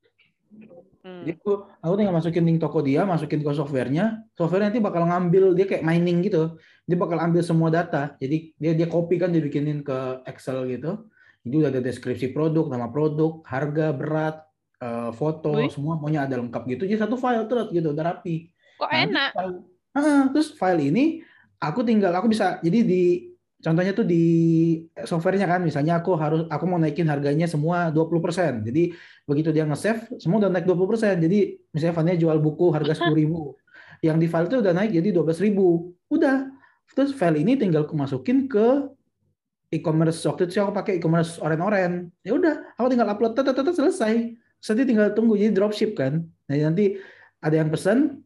Hmm. 1.01 1.25
Jadi 1.25 1.38
aku, 1.38 1.65
aku 1.81 1.93
tinggal 1.98 2.13
masukin 2.13 2.45
link 2.45 2.62
toko 2.62 2.81
dia, 2.81 3.05
masukin 3.05 3.41
ke 3.41 3.51
softwarenya. 3.53 4.25
Software 4.38 4.69
nanti 4.69 4.77
bakal 4.77 5.05
ngambil 5.05 5.57
dia 5.57 5.65
kayak 5.65 5.86
mining 5.86 6.21
gitu. 6.25 6.57
Dia 6.86 6.98
bakal 6.98 7.17
ambil 7.21 7.41
semua 7.41 7.69
data. 7.74 8.17
Jadi 8.21 8.53
dia 8.57 8.74
dia 8.77 8.88
copy 8.89 9.17
kan 9.17 9.33
dibikinin 9.33 9.81
ke 9.81 10.21
Excel 10.29 10.65
gitu. 10.69 11.10
Jadi 11.41 11.55
udah 11.57 11.69
ada 11.74 11.81
deskripsi 11.81 12.33
produk, 12.38 12.69
nama 12.69 12.89
produk, 12.93 13.41
harga, 13.50 13.89
berat, 13.98 14.45
eh, 14.81 15.09
foto, 15.13 15.53
Wih. 15.61 15.69
semua 15.69 15.95
maunya 16.01 16.25
ada 16.25 16.41
lengkap 16.41 16.63
gitu. 16.67 16.83
Jadi 16.89 17.00
satu 17.00 17.15
file 17.15 17.45
terus 17.45 17.69
gitu, 17.69 17.93
udah 17.93 18.05
rapi. 18.11 18.50
Kok 18.81 18.89
Nah, 18.89 19.01
enak? 19.05 19.29
terus 19.31 19.38
file, 19.38 19.55
Ah, 19.91 20.23
terus 20.31 20.47
file 20.55 20.81
ini 20.88 21.03
aku 21.59 21.83
tinggal 21.83 22.15
aku 22.15 22.31
bisa 22.31 22.63
jadi 22.63 22.79
di 22.81 23.03
contohnya 23.61 23.93
tuh 23.93 24.07
di 24.07 24.23
softwarenya 24.97 25.45
kan 25.45 25.61
misalnya 25.61 26.01
aku 26.01 26.17
harus 26.17 26.47
aku 26.50 26.63
mau 26.65 26.79
naikin 26.81 27.05
harganya 27.11 27.45
semua 27.45 27.91
20%. 27.93 28.63
Jadi 28.65 28.95
begitu 29.27 29.51
dia 29.53 29.67
nge-save 29.67 30.17
semua 30.17 30.41
udah 30.41 30.50
naik 30.50 30.65
20%. 30.65 31.19
Jadi 31.21 31.59
misalnya 31.69 31.93
Vania 32.00 32.15
jual 32.17 32.39
buku 32.39 32.71
harga 32.73 32.97
10.000. 33.03 33.53
Yang 34.07 34.17
di 34.17 34.27
file 34.31 34.47
itu 34.50 34.57
udah 34.65 34.73
naik 34.73 34.91
jadi 34.97 35.09
12.000. 35.13 35.93
Udah. 36.09 36.50
Terus 36.95 37.11
file 37.13 37.38
ini 37.43 37.53
tinggal 37.59 37.85
aku 37.85 37.93
masukin 37.93 38.50
ke 38.50 38.89
e-commerce 39.71 40.19
waktu 40.27 40.47
itu 40.50 40.59
sih 40.59 40.61
aku 40.63 40.73
pakai 40.75 40.97
e-commerce 41.00 41.39
oren-oren. 41.39 42.09
Ya 42.25 42.35
udah, 42.35 42.75
aku 42.75 42.88
tinggal 42.91 43.07
upload 43.07 43.35
tet, 43.38 43.47
tet, 43.47 43.71
selesai. 43.71 44.35
Nanti 44.62 44.84
tinggal 44.86 45.10
tunggu 45.18 45.34
jadi 45.34 45.51
dropship 45.53 45.98
kan. 45.98 46.22
Nah, 46.22 46.56
nanti 46.56 46.98
ada 47.41 47.56
yang 47.58 47.74
pesan, 47.74 48.22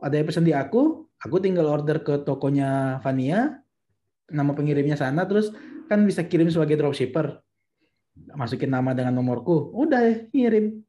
ada 0.00 0.14
yang 0.16 0.26
pesan 0.26 0.48
di 0.48 0.56
aku, 0.56 1.04
aku 1.20 1.36
tinggal 1.38 1.68
order 1.68 2.00
ke 2.00 2.24
tokonya 2.24 2.98
Vania, 3.04 3.60
nama 4.32 4.56
pengirimnya 4.56 4.96
sana, 4.96 5.28
terus 5.28 5.52
kan 5.92 6.00
bisa 6.08 6.24
kirim 6.24 6.48
sebagai 6.48 6.80
dropshipper. 6.80 7.36
Masukin 8.32 8.72
nama 8.72 8.96
dengan 8.96 9.20
nomorku, 9.20 9.76
udah 9.76 10.32
kirim. 10.32 10.80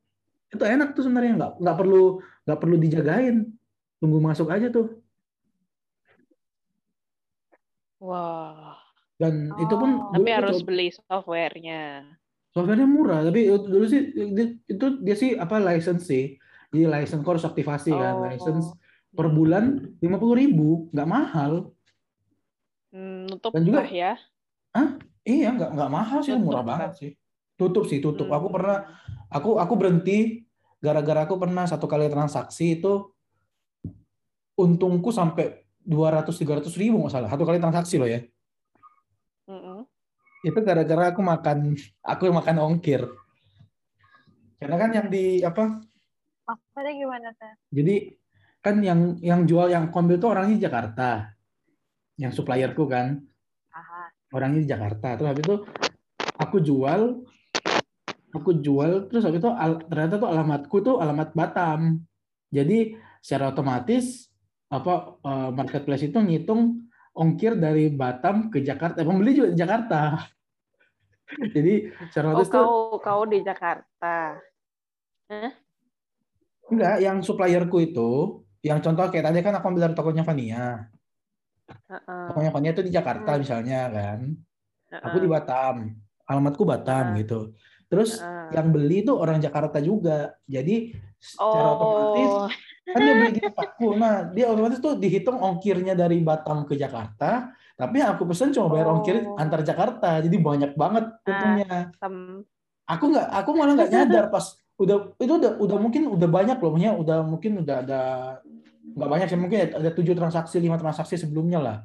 Itu 0.48 0.63
enak 0.63 0.96
tuh 0.96 1.04
sebenarnya 1.08 1.36
nggak 1.36 1.51
nggak 1.60 1.78
perlu 1.78 2.04
nggak 2.48 2.60
perlu 2.60 2.75
dijagain, 2.80 3.36
tunggu 4.00 4.18
masuk 4.24 4.48
aja 4.51 4.72
tuh. 4.72 5.04
Wah. 8.01 8.80
Dan 9.22 9.54
itu 9.62 9.75
pun 9.78 9.90
Oh. 10.10 10.18
Tapi 10.18 10.32
harus 10.34 10.66
beli 10.66 10.90
softwarenya. 10.90 12.18
Softwarenya 12.51 12.88
murah, 12.88 13.24
tapi 13.24 13.48
dulu 13.48 13.86
sih 13.88 14.12
itu 14.67 14.86
dia 15.00 15.15
sih 15.15 15.39
apa 15.39 15.58
license 15.58 16.03
sih. 16.05 16.36
Jadi 16.72 16.84
license 16.88 17.24
kau 17.24 17.36
harus 17.36 17.48
aktivasi 17.48 17.91
kan, 17.91 18.15
Oh. 18.15 18.24
license 18.27 18.67
per 19.12 19.27
bulan 19.27 19.96
lima 20.00 20.15
puluh 20.15 20.39
ribu, 20.39 20.88
nggak 20.91 21.10
mahal. 21.10 21.72
Hmm, 22.91 23.27
nutup 23.27 23.51
Dan 23.55 23.63
juga- 23.67 23.84
kah 23.84 23.91
ya? 23.91 24.13
Iya, 25.22 25.53
nggak 25.53 25.70
nggak 25.77 25.91
mahal 25.91 26.20
sih, 26.25 26.34
Tutup 26.34 26.43
murah 26.50 26.63
kan? 26.63 26.70
banget 26.70 26.91
sih. 26.98 27.12
Tutup 27.60 27.86
sih, 27.86 28.00
tutup. 28.01 28.27
Aku 28.31 28.50
Hmm. 28.50 28.55
pernah, 28.58 28.77
aku 29.29 29.60
aku 29.60 29.74
berhenti 29.77 30.43
gara-gara 30.81 31.29
aku 31.29 31.38
pernah 31.38 31.70
satu 31.70 31.86
kali 31.86 32.10
transaksi 32.10 32.81
itu 32.81 33.13
untungku 34.58 35.13
sampai 35.13 35.62
200-300 35.77 36.74
ribu 36.74 37.05
nggak 37.05 37.13
salah. 37.13 37.29
Satu 37.29 37.46
kali 37.46 37.62
transaksi 37.62 38.01
loh 38.01 38.10
ya. 38.10 38.25
Mm-mm. 39.46 39.86
Itu 40.41 40.60
gara-gara 40.65 41.13
aku 41.13 41.21
makan, 41.21 41.77
aku 42.01 42.21
yang 42.29 42.38
makan 42.41 42.57
ongkir. 42.62 43.05
Karena 44.58 44.75
kan 44.77 44.89
yang 44.93 45.08
di 45.10 45.41
apa? 45.41 45.82
Maksudnya 46.45 46.93
gimana 46.97 47.30
teh? 47.38 47.54
Jadi 47.73 47.95
kan 48.62 48.77
yang 48.82 49.17
yang 49.21 49.45
jual 49.45 49.69
yang 49.69 49.89
ambil 49.89 50.17
tuh 50.17 50.34
orangnya 50.34 50.69
Jakarta. 50.69 51.34
Yang 52.17 52.41
supplierku 52.41 52.86
kan. 52.86 53.21
Aha. 53.71 54.12
orangnya 54.36 54.63
di 54.63 54.67
Jakarta 54.67 55.15
terus 55.15 55.32
habis 55.32 55.43
itu 55.47 55.56
aku 56.36 56.60
jual 56.60 57.23
aku 58.36 58.51
jual 58.60 59.08
terus 59.08 59.23
habis 59.23 59.39
itu 59.39 59.47
al- 59.47 59.80
ternyata 59.88 60.19
tuh 60.19 60.27
alamatku 60.27 60.77
tuh 60.84 60.95
alamat 60.99 61.32
Batam 61.32 62.04
jadi 62.51 62.99
secara 63.23 63.56
otomatis 63.56 64.27
apa 64.67 65.15
eh, 65.23 65.49
marketplace 65.56 66.04
itu 66.04 66.19
ngitung 66.19 66.84
ongkir 67.12 67.60
dari 67.60 67.91
Batam 67.91 68.47
ke 68.47 68.63
Jakarta 68.63 69.04
pembeli 69.04 69.36
juga 69.36 69.50
di 69.52 69.58
Jakarta 69.60 70.02
jadi 71.56 71.74
secara 72.12 72.32
Oh, 72.32 72.39
otomatis 72.39 72.50
tuh 72.52 72.65
kau 72.65 72.71
kau 73.00 73.21
di 73.28 73.39
Jakarta. 73.41 74.39
enggak 76.67 76.95
yang 77.04 77.19
supplierku 77.24 77.78
itu 77.84 78.43
yang 78.63 78.80
contoh 78.84 79.08
kayak 79.10 79.32
tadi 79.32 79.39
kan 79.41 79.56
aku 79.58 79.65
ambil 79.71 79.89
dari 79.89 79.95
tokonya 79.95 80.24
Vania 80.28 80.91
Heeh. 81.88 82.24
tokonya 82.32 82.52
Vania 82.52 82.71
itu 82.76 82.84
di 82.84 82.91
Jakarta 82.91 83.32
Hmm. 83.36 83.41
misalnya 83.41 83.80
kan 83.91 84.19
aku 85.02 85.17
heeh, 85.17 85.24
di 85.24 85.30
Batam 85.32 85.76
alamatku 86.28 86.63
Batam 86.67 87.06
Ah. 87.12 87.17
gitu 87.19 87.56
terus 87.91 88.19
heeh. 88.19 88.56
yang 88.56 88.71
beli 88.76 89.04
itu 89.08 89.15
orang 89.15 89.39
Jakarta 89.39 89.80
juga. 89.80 90.36
Jadi 90.43 90.91
secara 91.19 91.76
otomatis 91.76 92.32
Oh, 92.36 92.52
kan 92.84 93.00
dia 93.00 93.13
beli 93.13 93.32
di 93.32 93.41
tempatku. 93.41 93.88
Nah, 93.94 94.26
dia 94.28 94.46
otomatis 94.48 94.78
tuh 94.78 94.94
dihitung 94.96 95.38
ongkirnya 95.38 95.94
dari 95.94 96.17
Batam 96.20 96.65
ke 96.65 96.74
Jakarta, 96.74 97.50
tapi 97.74 98.02
yang 98.02 98.13
aku 98.13 98.26
pesen 98.26 98.52
cuma 98.52 98.67
bayar 98.67 98.89
ongkir 98.89 99.22
Oh. 99.22 99.38
antar 99.38 99.62
Jakarta. 99.62 100.20
Jadi 100.20 100.38
banyak 100.38 100.72
banget 100.74 101.06
untungnya. 101.22 101.94
tem- 101.96 102.44
Aku 102.84 103.08
nggak 103.08 103.28
aku 103.32 103.50
malah 103.54 103.74
nggak 103.78 103.91
nyadar 103.96 104.26
pas 104.28 104.46
udah 104.76 105.13
itu 105.15 105.34
udah 105.38 105.52
udah 105.62 105.78
mungkin 105.78 106.10
udah 106.10 106.26
banyak 106.28 106.58
loh, 106.58 106.70
maksudnya 106.74 106.94
udah 106.98 107.17
mungkin 107.22 107.52
udah 107.62 107.76
ada 107.80 108.02
nggak 108.91 109.10
banyak 109.10 109.28
sih 109.30 109.38
mungkin 109.38 109.60
ada 109.72 109.89
tujuh 109.94 110.12
transaksi 110.12 110.58
lima 110.58 110.76
transaksi 110.76 111.15
sebelumnya 111.15 111.62
lah 111.62 111.78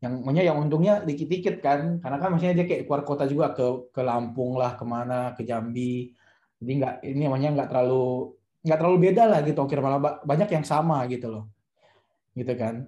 yang 0.00 0.18
maksudnya 0.18 0.44
yang 0.50 0.58
untungnya 0.58 1.04
dikit-dikit 1.04 1.60
kan 1.60 2.00
karena 2.00 2.16
kan 2.18 2.28
maksudnya 2.32 2.56
dia 2.58 2.66
kayak 2.66 2.88
keluar 2.88 3.04
kota 3.04 3.28
juga 3.28 3.52
ke 3.52 3.62
ke 3.92 4.00
Lampung 4.02 4.56
lah 4.56 4.74
ke 4.74 4.82
mana 4.82 5.36
ke 5.36 5.44
Jambi 5.44 6.10
jadi 6.58 6.72
nggak 6.72 6.94
ini 7.04 7.20
namanya 7.28 7.48
nggak 7.54 7.68
terlalu 7.70 8.32
nggak 8.62 8.78
terlalu 8.78 8.98
beda 9.10 9.22
lah 9.26 9.40
gitu 9.42 9.58
ongkir 9.58 9.82
malah 9.82 9.98
ba- 9.98 10.18
banyak 10.22 10.48
yang 10.50 10.64
sama 10.66 11.02
gitu 11.10 11.28
loh. 11.28 11.44
Gitu 12.32 12.54
kan. 12.54 12.86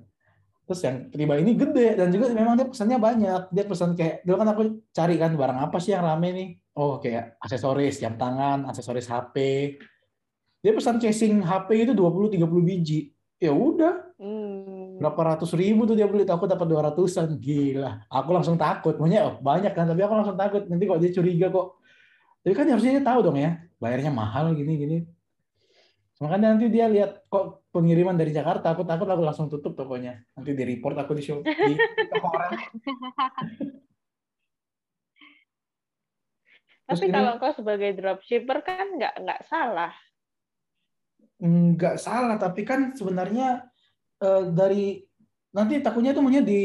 Terus 0.64 0.80
yang 0.80 0.96
tiba 1.12 1.34
ini 1.36 1.52
gede 1.52 1.98
dan 2.00 2.08
juga 2.08 2.32
memang 2.32 2.56
dia 2.56 2.64
pesannya 2.64 2.96
banyak. 2.96 3.42
Dia 3.52 3.64
pesan 3.68 3.92
kayak 3.92 4.24
dulu 4.24 4.36
kan 4.40 4.48
aku 4.54 4.62
cari 4.94 5.14
kan 5.20 5.36
barang 5.36 5.58
apa 5.60 5.76
sih 5.82 5.92
yang 5.92 6.06
rame 6.06 6.28
nih? 6.32 6.48
Oh 6.74 6.98
kayak 7.02 7.36
aksesoris 7.42 8.00
jam 8.00 8.16
tangan 8.16 8.66
aksesoris 8.70 9.06
HP 9.06 9.36
dia 10.64 10.72
pesan 10.72 10.96
casing 10.96 11.44
HP 11.44 11.68
itu 11.84 11.92
20-30 11.92 12.40
biji. 12.64 13.12
Ya 13.36 13.52
udah. 13.52 14.16
Hmm, 14.16 14.96
berapa 14.96 15.36
ratus 15.36 15.52
ribu 15.52 15.84
tuh 15.84 15.92
dia 15.92 16.08
beli. 16.08 16.24
Aku 16.24 16.48
dapat 16.48 16.64
dua 16.64 16.88
ratusan. 16.88 17.36
Gila. 17.36 18.08
Aku 18.08 18.32
langsung 18.32 18.56
takut. 18.56 18.96
Maunya 18.96 19.28
oh, 19.28 19.36
banyak 19.44 19.76
kan 19.76 19.84
tapi 19.84 20.00
aku 20.00 20.16
langsung 20.16 20.40
takut. 20.40 20.64
Nanti 20.64 20.88
kok 20.88 20.96
dia 21.04 21.12
curiga 21.12 21.52
kok. 21.52 21.76
Tapi 22.40 22.52
kan 22.56 22.64
harusnya 22.64 22.96
dia 22.96 23.04
tahu 23.04 23.20
dong 23.20 23.36
ya 23.36 23.60
bayarnya 23.84 24.08
mahal 24.08 24.56
gini 24.56 24.72
gini 24.80 24.98
makanya 26.24 26.56
nanti 26.56 26.72
dia 26.72 26.88
lihat 26.88 27.28
kok 27.28 27.68
pengiriman 27.68 28.16
dari 28.16 28.32
Jakarta. 28.32 28.72
Aku 28.72 28.88
takut 28.88 29.04
aku 29.04 29.20
langsung 29.20 29.52
tutup 29.52 29.76
tokonya. 29.76 30.16
Nanti 30.32 30.56
di 30.56 30.64
report 30.64 30.96
aku 30.96 31.12
di 31.12 31.22
show 31.22 31.44
di 31.44 31.76
toko 32.08 32.28
orang. 32.32 32.52
Terus 36.84 37.00
Tapi 37.00 37.06
ini- 37.08 37.16
kalau 37.16 37.32
kau 37.40 37.52
sebagai 37.52 37.90
dropshipper 37.96 38.58
kan 38.64 38.86
nggak 38.96 39.14
nggak 39.20 39.40
salah. 39.44 39.92
nggak 41.44 41.98
salah 42.00 42.38
tapi 42.40 42.62
kan 42.64 42.94
sebenarnya 42.94 43.66
eh, 44.22 44.42
dari 44.54 45.02
nanti 45.52 45.82
takutnya 45.82 46.14
tuh 46.16 46.22
maunya 46.24 46.40
di 46.40 46.62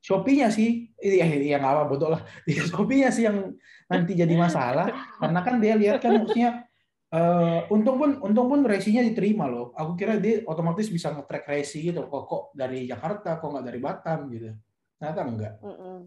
Shopee-nya 0.00 0.48
sih. 0.48 0.88
Iya 0.96 1.28
iya 1.28 1.56
nggak 1.60 1.72
apa 1.76 1.84
bodoh 1.84 2.08
lah. 2.16 2.24
Di 2.48 2.56
Shopee-nya 2.56 3.12
sih 3.12 3.28
yang 3.28 3.52
nanti 3.84 4.16
jadi 4.16 4.32
masalah. 4.32 4.88
Karena 5.20 5.40
kan 5.44 5.60
dia 5.60 5.76
lihat 5.76 6.00
kan 6.00 6.16
maksudnya 6.24 6.64
eh, 7.10 7.58
untung 7.68 7.96
pun 7.98 8.10
untung 8.22 8.46
pun 8.46 8.60
resinya 8.62 9.02
diterima 9.02 9.46
loh. 9.46 9.74
Aku 9.74 9.94
kira 9.94 10.16
dia 10.16 10.40
otomatis 10.44 10.86
bisa 10.86 11.10
nge-track 11.10 11.44
resi 11.46 11.82
gitu. 11.82 12.06
Kok 12.06 12.22
kok 12.24 12.42
dari 12.54 12.86
Jakarta 12.86 13.36
kok 13.36 13.48
nggak 13.50 13.66
dari 13.66 13.78
Batam 13.78 14.18
gitu. 14.30 14.50
Ternyata 15.00 15.20
enggak 15.24 15.54
Mm-mm. 15.64 15.98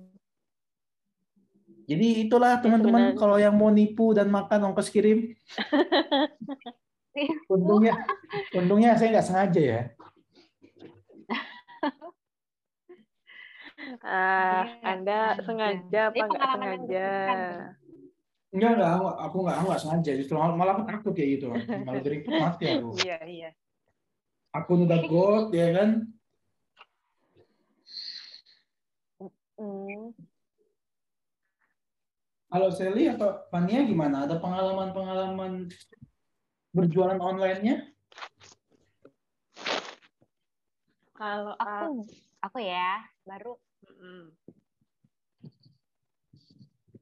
jadi 1.84 2.08
itulah 2.24 2.62
teman-teman 2.62 3.12
sebenarnya- 3.12 3.20
kalau 3.20 3.36
yang 3.36 3.52
mau 3.58 3.68
nipu 3.68 4.14
dan 4.14 4.30
makan 4.30 4.70
ongkos 4.70 4.88
kirim. 4.88 5.34
Untungnya 7.50 7.98
untungnya 8.54 8.96
saya 8.96 9.18
nggak 9.18 9.28
sengaja 9.28 9.62
ya. 9.62 9.82
Iya, 13.84 14.80
Anda 14.82 15.20
sengaja. 15.44 16.02
apa 16.10 16.24
nggak 16.24 16.50
sengaja? 16.56 17.10
Enggak, 18.54 18.78
enggak, 18.78 18.94
aku 19.18 19.38
enggak, 19.42 19.56
aku 19.58 19.66
enggak 19.66 19.82
sengaja. 19.82 20.12
Justru 20.14 20.36
malah 20.38 20.74
aku 20.78 20.84
takut 20.86 21.14
ya 21.18 21.26
gitu. 21.26 21.46
Malah 21.58 22.02
jadi 22.06 22.18
mati 22.46 22.66
aku. 22.70 22.90
Iya, 23.02 23.18
iya. 23.26 23.50
Aku 24.54 24.86
udah 24.86 25.02
gold, 25.10 25.50
ya 25.58 25.74
kan? 25.74 25.90
Halo 32.54 32.70
Sally 32.70 33.10
atau 33.10 33.42
Pania 33.50 33.82
gimana? 33.82 34.30
Ada 34.30 34.38
pengalaman-pengalaman 34.38 35.74
berjualan 36.70 37.18
online-nya? 37.18 37.90
Kalau 41.18 41.58
aku, 41.58 42.06
aku 42.38 42.58
ya 42.62 43.02
baru 43.26 43.58
mm 43.90 43.94
-mm. 43.98 44.22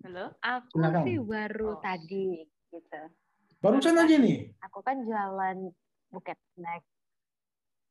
Halo? 0.02 0.26
aku 0.40 0.76
Silakan. 0.76 1.04
sih 1.06 1.18
baru 1.20 1.70
Oh. 1.70 1.80
tadi 1.80 2.42
gitu. 2.70 3.02
Barusan 3.60 3.94
aja 3.96 4.16
nih. 4.18 4.50
Aku 4.64 4.82
kan 4.82 4.98
jualan 5.00 5.58
buket 6.10 6.40
snack. 6.52 6.82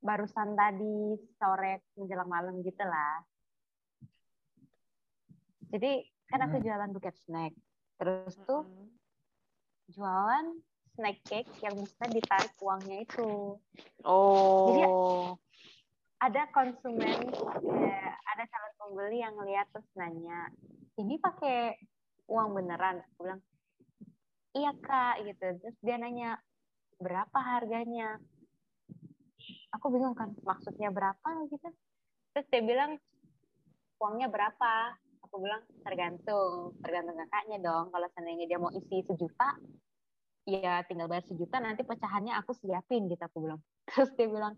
Barusan 0.00 0.54
tadi 0.54 0.96
sore 1.36 1.86
menjelang 1.94 2.26
malam 2.26 2.54
gitu 2.60 2.82
lah. 2.82 3.22
Jadi 5.70 6.02
kan 6.26 6.42
aku 6.42 6.58
Hmm. 6.58 6.64
jualan 6.64 6.90
buket 6.90 7.14
snack. 7.16 7.54
Terus 7.96 8.34
tuh 8.42 8.66
Mm. 8.66 8.88
jualan 9.88 10.46
snack 10.90 11.18
cake 11.22 11.50
yang 11.60 11.78
bisa 11.78 12.04
ditarik 12.06 12.54
uangnya 12.58 12.98
itu. 13.00 13.54
Oh. 14.02 15.38
ada 16.20 16.44
konsumen 16.50 17.32
eh, 17.80 18.12
ada 18.26 18.44
calon 18.44 18.72
pembeli 18.76 19.18
yang 19.18 19.32
lihat 19.40 19.64
terus 19.70 19.88
nanya 19.94 20.52
ini 20.94 21.16
pakai 21.16 21.72
uang 22.30 22.54
beneran. 22.54 23.02
Aku 23.02 23.26
bilang 23.26 23.42
iya 24.54 24.70
kak 24.78 25.26
gitu. 25.26 25.46
Terus 25.58 25.76
dia 25.82 25.98
nanya 25.98 26.38
berapa 27.02 27.38
harganya? 27.42 28.16
Aku 29.74 29.90
bingung 29.90 30.14
kan 30.14 30.30
maksudnya 30.46 30.94
berapa 30.94 31.30
gitu. 31.50 31.68
Terus 32.32 32.46
dia 32.48 32.62
bilang 32.62 32.96
uangnya 33.98 34.30
berapa? 34.30 34.94
Aku 35.26 35.42
bilang 35.42 35.62
tergantung 35.82 36.78
tergantung 36.80 37.18
kakaknya 37.26 37.58
dong. 37.58 37.90
Kalau 37.90 38.06
seandainya 38.14 38.46
dia 38.46 38.58
mau 38.62 38.70
isi 38.70 39.02
sejuta 39.02 39.58
ya 40.48 40.82
tinggal 40.88 41.06
bayar 41.06 41.22
sejuta 41.28 41.62
nanti 41.62 41.84
pecahannya 41.84 42.34
aku 42.38 42.54
siapin 42.54 43.10
gitu 43.10 43.22
aku 43.22 43.42
bilang. 43.42 43.60
Terus 43.90 44.10
dia 44.14 44.30
bilang 44.30 44.54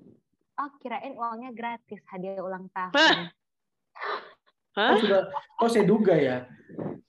oh 0.60 0.70
kirain 0.80 1.16
uangnya 1.16 1.50
gratis 1.56 2.00
hadiah 2.12 2.40
ulang 2.44 2.68
tahun. 2.76 3.32
Hah? 4.72 4.96
Oh, 4.96 5.00
sudah, 5.04 5.28
oh 5.60 5.68
saya 5.68 5.84
duga 5.84 6.16
ya. 6.16 6.48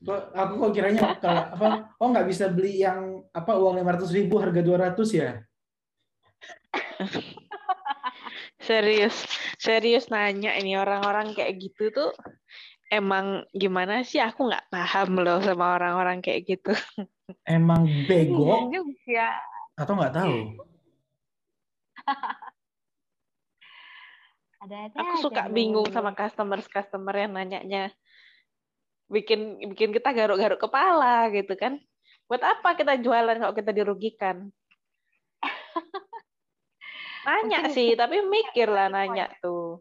Kok, 0.03 0.35
aku 0.35 0.53
kok 0.59 0.71
kiranya 0.75 1.15
kalau 1.23 1.41
apa? 1.47 1.95
Oh 1.95 2.11
nggak 2.11 2.27
bisa 2.27 2.51
beli 2.51 2.83
yang 2.83 3.23
apa 3.31 3.55
uang 3.55 3.79
lima 3.79 3.95
ratus 3.95 4.11
ribu 4.11 4.35
harga 4.35 4.59
200 4.59 5.07
ya? 5.15 5.39
Serius, 8.59 9.15
serius 9.55 10.11
nanya 10.11 10.59
ini 10.59 10.75
orang-orang 10.75 11.31
kayak 11.31 11.55
gitu 11.55 11.87
tuh 11.95 12.11
emang 12.91 13.47
gimana 13.55 14.03
sih? 14.03 14.19
Aku 14.19 14.51
nggak 14.51 14.67
paham 14.67 15.23
loh 15.23 15.39
sama 15.39 15.79
orang-orang 15.79 16.19
kayak 16.19 16.51
gitu. 16.51 16.75
Emang 17.47 17.87
bego 18.03 18.67
juga 18.75 19.39
atau 19.79 19.93
nggak 19.95 20.15
tahu? 20.19 20.35
ada-ada 24.63 24.95
Aku 24.95 25.15
aja 25.19 25.23
suka 25.23 25.43
bingung 25.51 25.87
ngomongin. 25.87 25.95
sama 25.95 26.11
customer-customer 26.15 27.15
yang 27.15 27.31
nanyanya. 27.35 27.91
Bikin 29.13 29.39
bikin 29.69 29.93
kita 29.93 30.09
garuk-garuk 30.09 30.57
kepala 30.59 31.29
gitu 31.29 31.53
kan. 31.53 31.77
Buat 32.25 32.41
apa 32.41 32.73
kita 32.73 32.97
jualan 32.97 33.37
kalau 33.37 33.53
kita 33.53 33.69
dirugikan? 33.69 34.49
Nanya 37.23 37.63
Mungkin- 37.63 37.71
sih, 37.71 37.93
tapi 37.93 38.19
mikir 38.19 38.67
lah 38.67 38.89
nanya 38.89 39.31
tuh. 39.39 39.79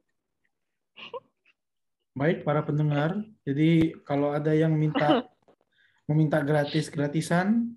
Baik 2.12 2.44
para 2.44 2.60
pendengar, 2.60 3.16
jadi 3.42 3.96
kalau 4.04 4.30
ada 4.30 4.52
yang 4.52 4.76
minta 4.76 5.24
meminta 6.08 6.44
gratis 6.44 6.92
gratisan, 6.92 7.72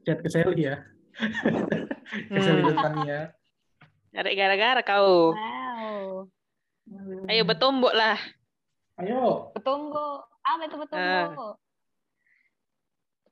chat 0.00 0.22
ke 0.22 0.30
Sally 0.30 0.70
ya. 0.70 0.86
ke 2.30 2.38
Sally 2.40 2.72
Hmm. 2.72 3.02
ya. 3.04 3.22
Cari 4.12 4.32
gara-gara 4.32 4.80
kau. 4.80 5.34
wow 5.34 6.30
Ayo 7.26 7.42
bertumbuk 7.42 7.90
lah. 7.90 8.16
Ayo, 9.00 9.48
Betunggu. 9.56 10.20
Apa 10.42 10.62
itu 10.68 10.76
betunggu? 10.76 11.48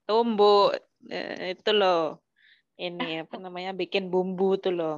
Tumbuk. 0.09 0.71
Eh, 1.11 1.53
itu 1.59 1.71
loh. 1.77 2.25
Ini 2.81 3.29
apa 3.29 3.37
namanya? 3.37 3.77
Bikin 3.77 4.09
bumbu 4.09 4.57
tuh 4.57 4.73
loh. 4.73 4.97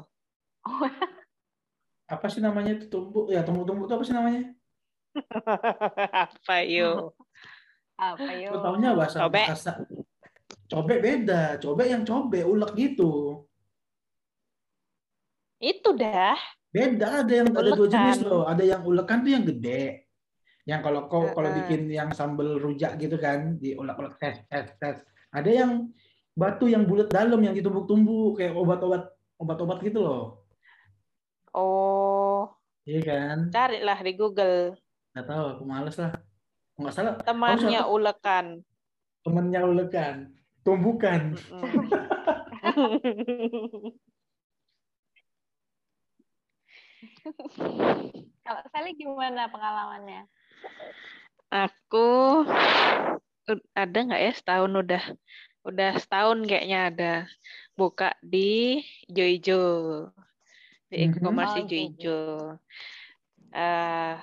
apa 2.13 2.27
sih 2.31 2.39
namanya 2.39 2.79
itu 2.79 2.87
tumbuk? 2.87 3.33
Ya 3.33 3.43
tumbuk-tumbuk 3.43 3.91
itu 3.91 3.95
apa 3.99 4.05
sih 4.07 4.15
namanya? 4.15 4.43
apa 6.13 6.57
yuk? 6.65 7.19
Apa 7.99 8.31
yo? 8.39 8.51
Taunya 8.63 8.91
bahasa 8.95 9.19
Cobek. 9.27 9.47
bahasa. 9.51 9.73
Cobek 10.71 10.99
beda, 11.05 11.43
cobek 11.61 11.87
yang 11.91 12.03
cobek 12.07 12.45
ulek 12.49 12.73
gitu. 12.79 13.45
Itu 15.61 15.93
dah. 15.95 16.39
Beda, 16.73 17.21
ada 17.21 17.33
yang 17.33 17.53
ada 17.53 17.71
dua 17.77 17.85
Ulekan. 17.85 17.93
jenis 17.93 18.19
loh. 18.25 18.49
Ada 18.49 18.65
yang 18.65 18.83
ulekan 18.83 19.21
tuh 19.21 19.31
yang 19.37 19.45
gede. 19.45 20.02
Yang 20.63 20.81
kalau 20.87 21.01
kau 21.11 21.27
kalau 21.29 21.51
bikin 21.53 21.91
yang 21.91 22.15
sambal 22.15 22.57
rujak 22.57 22.97
gitu 22.97 23.19
kan, 23.19 23.59
diulek-ulek 23.59 24.15
tes 24.17 24.37
tes 24.47 24.67
tes. 24.79 24.97
Ada 25.35 25.51
yang 25.51 25.91
batu 26.33 26.65
yang 26.65 26.87
bulat 26.87 27.11
dalam 27.11 27.43
yang 27.43 27.53
ditumbuk-tumbuk 27.53 28.39
kayak 28.39 28.55
obat-obat 28.55 29.11
obat-obat 29.37 29.79
gitu 29.83 30.01
loh. 30.01 30.47
Oh, 31.53 32.49
Iya 32.83 33.01
kan? 33.03 33.39
carilah 33.51 33.99
di 34.01 34.13
Google. 34.15 34.79
Nggak 35.13 35.27
tahu, 35.29 35.45
aku 35.53 35.63
males 35.67 35.97
lah. 35.99 36.13
Nggak 36.79 36.95
salah, 36.95 37.15
Temannya 37.21 37.81
suatu- 37.83 37.93
ulekan. 37.93 38.47
temennya 39.23 39.61
ulekan. 39.63 40.15
Tumbukan. 40.63 41.35
Kalau 48.43 48.63
Sally 48.73 48.93
gimana 48.95 49.49
pengalamannya? 49.49 50.27
Aku 51.53 52.09
ada 53.77 53.99
nggak 54.07 54.23
ya 54.25 54.33
setahun 54.33 54.73
udah 54.73 55.03
udah 55.69 55.91
setahun 56.01 56.39
kayaknya 56.49 56.79
ada 56.91 57.13
buka 57.77 58.17
di 58.25 58.81
Ijo-Ijo 59.11 59.61
di 60.91 60.97
Mhm. 60.97 61.13
e-commerce 61.13 61.55
Oh, 61.57 61.63
Ijo-Ijo. 61.63 62.19
Eh, 63.53 64.15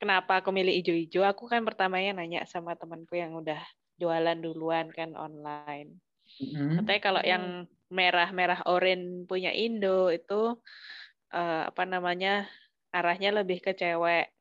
kenapa 0.00 0.42
aku 0.42 0.50
milih 0.50 0.74
Ijo-Ijo? 0.82 1.22
Aku 1.22 1.46
kan 1.46 1.62
pertamanya 1.62 2.18
nanya 2.18 2.42
sama 2.50 2.74
temanku 2.74 3.14
yang 3.14 3.34
udah 3.38 3.60
jualan 4.00 4.38
duluan 4.42 4.90
kan 4.90 5.14
online. 5.14 6.02
Mhm. 6.40 6.82
Katanya 6.82 7.00
kalau 7.02 7.22
Hmm. 7.22 7.30
yang 7.30 7.44
merah-merah 7.94 8.66
orange 8.66 9.30
punya 9.30 9.54
Indo 9.54 10.10
itu 10.10 10.58
eh, 11.34 11.62
apa 11.70 11.82
namanya 11.86 12.50
arahnya 12.94 13.30
lebih 13.42 13.62
ke 13.62 13.72
cewek. 13.78 14.33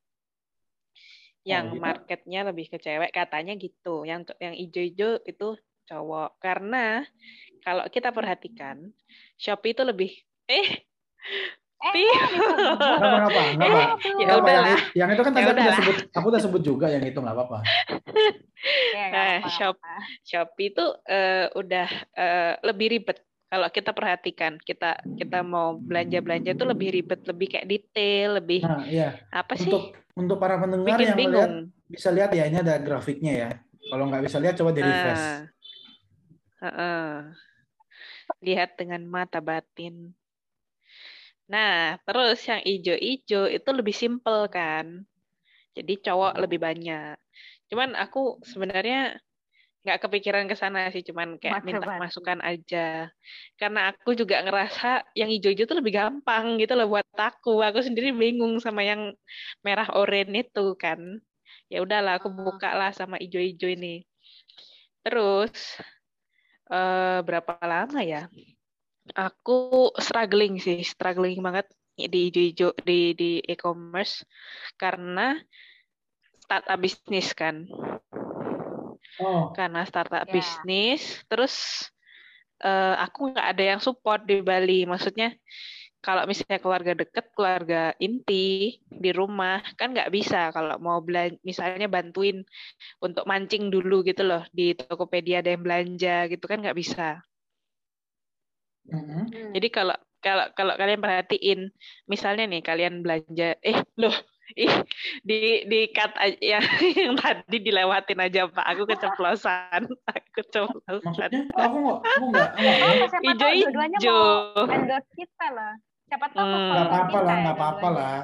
Yang 1.44 1.66
iya? 1.76 1.80
marketnya 1.80 2.40
lebih 2.48 2.66
ke 2.72 2.78
cewek 2.80 3.12
katanya 3.12 3.54
gitu. 3.60 4.08
Yang 4.08 4.32
yang 4.40 4.56
ijo-ijo 4.56 5.20
itu 5.28 5.48
cowok. 5.88 6.40
Karena 6.40 7.04
kalau 7.64 7.84
kita 7.92 8.16
perhatikan 8.16 8.92
Shopee 9.40 9.76
itu 9.76 9.84
lebih 9.84 10.12
eh 10.48 10.84
Eh, 11.84 12.16
apa-apa, 12.96 13.42
nggak 13.60 13.68
Eh, 13.68 14.24
ya 14.24 14.40
udahlah. 14.40 14.80
yang, 14.96 14.96
yang 14.96 15.10
itu 15.12 15.22
kan 15.28 15.34
tadi 15.36 15.44
Ya 15.44 15.52
aku 15.52 15.60
udah 15.60 15.76
sebut, 15.76 15.96
aku 16.16 16.28
udah 16.32 16.42
sebut 16.42 16.62
juga 16.64 16.88
yang 16.88 17.04
itu 17.04 17.20
nggak 17.20 17.36
apa-apa. 17.36 17.60
Nah, 18.96 19.44
shop. 19.52 19.76
Shopee 20.24 20.72
itu 20.72 20.86
eh, 21.04 21.52
udah 21.52 21.88
eh, 22.16 22.54
lebih 22.64 22.88
ribet. 22.96 23.20
Kalau 23.54 23.70
kita 23.70 23.94
perhatikan, 23.94 24.58
kita 24.58 24.98
kita 25.14 25.46
mau 25.46 25.78
belanja-belanja 25.78 26.58
itu 26.58 26.66
lebih 26.66 26.90
ribet, 26.90 27.22
lebih 27.22 27.48
kayak 27.54 27.70
detail, 27.70 28.42
lebih 28.42 28.66
Nah, 28.66 28.82
iya. 28.90 29.22
apa 29.30 29.54
sih? 29.54 29.70
Untuk 29.70 29.94
untuk 30.18 30.38
para 30.42 30.58
pendengar 30.58 30.98
Bikin 30.98 31.06
yang 31.06 31.14
melihat 31.14 31.22
bingung. 31.22 31.54
bisa 31.86 32.10
lihat 32.10 32.34
ya 32.34 32.50
ini 32.50 32.58
ada 32.66 32.82
grafiknya 32.82 33.34
ya. 33.38 33.50
Kalau 33.94 34.10
nggak 34.10 34.26
bisa 34.26 34.42
lihat 34.42 34.58
coba 34.58 34.74
di 34.74 34.82
refresh. 34.82 35.22
Ah. 35.22 35.40
Heeh. 36.66 37.14
Lihat 38.42 38.74
dengan 38.74 39.06
mata 39.06 39.38
batin. 39.38 40.18
Nah, 41.46 42.02
terus 42.10 42.42
yang 42.50 42.66
ijo-ijo 42.66 43.46
itu 43.54 43.70
lebih 43.70 43.94
simple 43.94 44.50
kan. 44.50 45.06
Jadi 45.78 46.02
cowok 46.02 46.42
lebih 46.42 46.58
banyak. 46.58 47.22
Cuman 47.70 47.94
aku 48.02 48.42
sebenarnya 48.42 49.22
nggak 49.84 50.00
kepikiran 50.08 50.46
ke 50.48 50.56
sana 50.56 50.88
sih, 50.96 51.04
cuman 51.04 51.36
kayak 51.40 51.64
minta 51.68 51.84
batin. 51.84 52.00
masukan 52.00 52.40
aja. 52.40 53.12
Karena 53.60 53.92
aku 53.92 54.16
juga 54.16 54.40
ngerasa 54.44 55.04
yang 55.16 55.28
ijo-ijo 55.32 55.68
tuh 55.68 55.80
lebih 55.84 55.94
gampang 56.00 56.56
gitu 56.60 56.74
loh 56.80 56.88
buat 56.88 57.08
aku. 57.16 57.60
Aku 57.60 57.84
sendiri 57.84 58.16
bingung 58.16 58.60
sama 58.64 58.82
yang 58.88 59.12
merah 59.66 59.88
oranye 59.96 60.48
itu 60.48 60.76
kan. 60.80 61.00
Ya 61.68 61.84
udahlah, 61.84 62.20
aku 62.20 62.32
Ah. 62.32 62.36
buka 62.36 62.70
lah 62.80 62.92
sama 62.96 63.20
ijo-ijo 63.20 63.68
ini. 63.68 64.08
Terus 65.04 65.80
eh, 66.72 67.20
berapa 67.28 67.60
lama 67.64 68.00
ya? 68.04 68.28
Aku 69.16 69.92
struggling 70.00 70.64
sih, 70.64 70.80
struggling 70.88 71.44
banget 71.44 71.68
di 72.00 72.32
ijo-ijo 72.32 72.72
di 72.88 73.14
di 73.14 73.32
e-commerce 73.44 74.24
karena 74.80 75.36
startup 76.44 76.80
bisnis 76.80 77.36
kan. 77.36 77.68
Oh. 79.22 79.54
karena 79.54 79.86
startup 79.86 80.26
yeah. 80.26 80.34
bisnis 80.34 81.22
terus 81.28 81.86
uh, 82.64 82.98
aku 83.04 83.34
nggak 83.34 83.48
ada 83.54 83.64
yang 83.76 83.82
support 83.84 84.24
di 84.26 84.40
Bali 84.42 84.88
maksudnya 84.88 85.36
kalau 86.04 86.28
misalnya 86.28 86.60
keluarga 86.60 86.92
deket, 87.00 87.32
keluarga 87.32 87.96
inti 87.96 88.76
di 88.92 89.12
rumah 89.16 89.64
kan 89.80 89.96
nggak 89.96 90.12
bisa 90.12 90.52
kalau 90.52 90.76
mau 90.84 91.00
belanja, 91.00 91.40
misalnya 91.48 91.88
bantuin 91.88 92.44
untuk 93.00 93.24
mancing 93.24 93.72
dulu 93.72 94.04
gitu 94.04 94.28
loh 94.28 94.44
di 94.52 94.76
Tokopedia 94.76 95.40
ada 95.40 95.56
yang 95.56 95.64
belanja 95.64 96.28
gitu 96.28 96.44
kan 96.44 96.60
nggak 96.60 96.76
bisa. 96.76 97.24
Mm-hmm. 98.92 99.56
Jadi 99.56 99.68
kalau 99.72 99.96
kalau 100.20 100.52
kalau 100.52 100.76
kalian 100.76 101.00
perhatiin, 101.00 101.60
misalnya 102.12 102.52
nih 102.52 102.60
kalian 102.60 103.00
belanja, 103.00 103.56
eh 103.64 103.80
loh 103.96 104.16
di 105.24 105.64
di 105.66 105.82
cut 105.96 106.14
aja 106.20 106.38
ya, 106.38 106.60
yang 107.04 107.16
tadi 107.18 107.58
dilewatin 107.64 108.20
aja 108.20 108.42
Pak. 108.52 108.66
Aku 108.76 108.84
keceplosan. 108.86 109.88
Aku 110.12 110.28
keceplosan. 110.36 111.02
Maksudnya 111.04 111.44
aku 111.56 111.76
nggak 111.80 112.00
aku 112.04 112.26
nggak 112.30 112.50
hijau 113.24 113.50
hijau. 113.56 114.24
Endorse 114.68 115.10
kita 115.16 115.48
lah. 115.52 115.74
Siapa 116.12 116.28
tahu 116.36 116.46
hmm. 116.46 116.70
Gak 116.70 116.86
apa-apa 116.86 117.18
lah, 117.24 117.36
nggak 117.40 117.56
apa-apa 117.58 117.88
lah. 117.90 118.18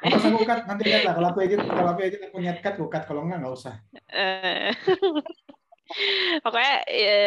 Apa 0.00 0.16
aku 0.32 0.38
cut 0.46 0.60
nanti 0.64 0.82
lihat 0.88 1.02
lah 1.04 1.12
kalau 1.18 1.28
aku 1.34 1.38
edit 1.44 1.60
kalau 1.60 1.90
aku 1.92 2.00
edit 2.06 2.20
aku 2.24 2.36
niat 2.40 2.58
cut 2.64 2.74
aku 2.78 2.88
cut 2.88 3.04
kalau 3.04 3.24
enggak 3.26 3.42
nggak 3.42 3.54
usah. 3.56 3.74
Eh. 4.12 4.70
Pokoknya 6.42 6.76
ya, 6.90 7.18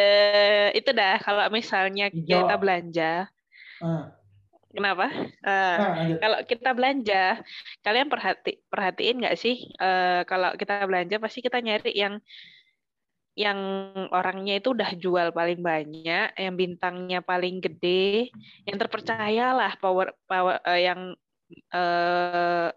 itu 0.76 0.90
dah 0.92 1.16
kalau 1.20 1.48
misalnya 1.48 2.12
kita 2.12 2.54
belanja. 2.60 3.28
Uh. 3.80 4.19
Kenapa? 4.70 5.10
Uh, 5.42 5.78
nah, 5.82 6.14
kalau 6.22 6.38
kita 6.46 6.70
belanja, 6.70 7.42
kalian 7.82 8.06
perhati 8.06 8.62
perhatiin 8.70 9.18
nggak 9.18 9.38
sih? 9.38 9.66
Uh, 9.82 10.22
kalau 10.30 10.54
kita 10.54 10.86
belanja 10.86 11.18
pasti 11.18 11.42
kita 11.42 11.58
nyari 11.58 11.90
yang 11.90 12.22
yang 13.34 13.58
orangnya 14.14 14.62
itu 14.62 14.70
udah 14.70 14.94
jual 14.94 15.34
paling 15.34 15.58
banyak, 15.58 16.34
yang 16.38 16.54
bintangnya 16.54 17.18
paling 17.18 17.58
gede, 17.58 18.30
yang 18.62 18.78
terpercaya 18.78 19.54
lah 19.54 19.74
power 19.82 20.14
power 20.30 20.62
uh, 20.62 20.78
yang 20.78 21.18
uh, 21.74 22.70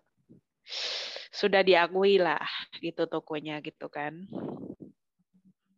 sudah 1.34 1.62
diakui 1.62 2.18
lah 2.18 2.42
gitu 2.82 3.06
tokonya 3.06 3.62
gitu 3.62 3.86
kan. 3.90 4.26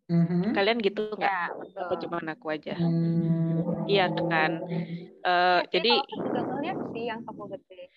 Mm-hmm. 0.06 0.54
Kalian 0.54 0.78
gitu 0.86 1.02
nggak? 1.18 1.34
Ya, 1.34 1.50
Apa 1.82 1.94
cuma 1.98 2.18
aku 2.22 2.48
aja? 2.54 2.74
Hmm. 2.78 3.86
Iya 3.89 4.06
kan. 4.30 4.52
Uh, 5.26 5.65
ya, 5.65 5.70
jadi 5.74 5.91
sih 6.94 7.04
yang 7.10 7.22
toko 7.26 7.50
gede. 7.50 7.89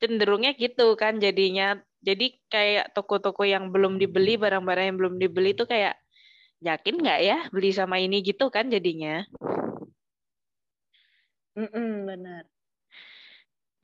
Cenderungnya 0.00 0.52
gitu 0.56 0.92
kan 1.00 1.16
jadinya. 1.16 1.80
Jadi 2.04 2.38
kayak 2.52 2.92
toko-toko 2.94 3.42
yang 3.48 3.72
belum 3.72 3.96
dibeli, 3.96 4.36
barang-barang 4.36 4.84
yang 4.92 4.96
belum 5.00 5.14
dibeli 5.16 5.56
itu 5.56 5.64
kayak 5.64 5.96
yakin 6.64 6.94
nggak 7.00 7.20
ya 7.24 7.38
beli 7.52 7.70
sama 7.72 7.96
ini 8.00 8.20
gitu 8.24 8.48
kan 8.52 8.68
jadinya. 8.68 9.24
Mm-mm, 11.56 12.06
benar. 12.06 12.44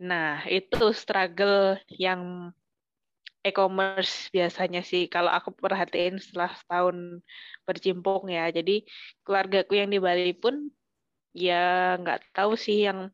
Nah, 0.02 0.44
itu 0.50 0.92
struggle 0.92 1.78
yang 1.88 2.52
e-commerce 3.42 4.30
biasanya 4.30 4.86
sih 4.86 5.10
kalau 5.10 5.30
aku 5.34 5.50
perhatiin 5.54 6.22
setelah 6.22 6.54
setahun 6.54 7.22
bercimpung 7.66 8.30
ya 8.30 8.48
jadi 8.54 8.86
keluargaku 9.26 9.78
yang 9.78 9.90
di 9.90 9.98
Bali 9.98 10.32
pun 10.34 10.70
ya 11.34 11.96
nggak 11.98 12.30
tahu 12.30 12.54
sih 12.54 12.86
yang 12.86 13.10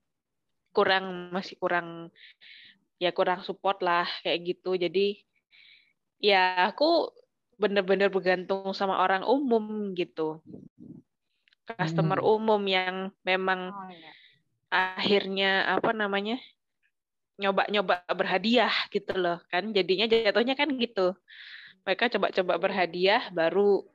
kurang 0.77 1.33
masih 1.33 1.57
kurang 1.57 2.13
ya 3.01 3.11
kurang 3.17 3.41
support 3.41 3.81
lah 3.81 4.05
kayak 4.21 4.55
gitu 4.55 4.77
jadi 4.77 5.17
ya 6.21 6.69
aku 6.69 7.09
bener-bener 7.59 8.11
bergantung 8.13 8.71
sama 8.77 9.01
orang 9.03 9.25
umum 9.27 9.95
gitu 9.97 10.43
customer 11.67 12.21
hmm. 12.21 12.33
umum 12.37 12.63
yang 12.65 12.97
memang 13.27 13.75
oh, 13.75 13.91
ya. 13.91 14.13
akhirnya 14.71 15.51
apa 15.79 15.91
namanya 15.93 16.39
nyoba-nyoba 17.39 18.03
berhadiah 18.13 18.75
gitu 18.91 19.15
loh 19.15 19.39
kan. 19.49 19.71
Jadinya 19.71 20.07
jatuhnya 20.11 20.55
kan 20.59 20.69
gitu. 20.75 21.15
Mereka 21.87 22.11
coba-coba 22.19 22.55
berhadiah 22.59 23.31
baru 23.31 23.87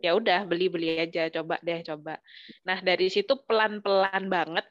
ya 0.00 0.16
udah 0.16 0.48
beli-beli 0.48 0.96
aja 1.00 1.28
coba 1.32 1.60
deh 1.60 1.80
coba. 1.84 2.20
Nah 2.64 2.78
dari 2.80 3.08
situ 3.08 3.36
pelan-pelan 3.48 4.28
banget. 4.28 4.66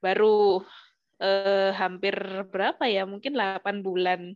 Baru 0.00 0.64
eh, 1.20 1.70
hampir 1.76 2.14
berapa 2.48 2.86
ya? 2.86 3.04
Mungkin 3.04 3.34
8 3.34 3.82
bulan. 3.84 4.32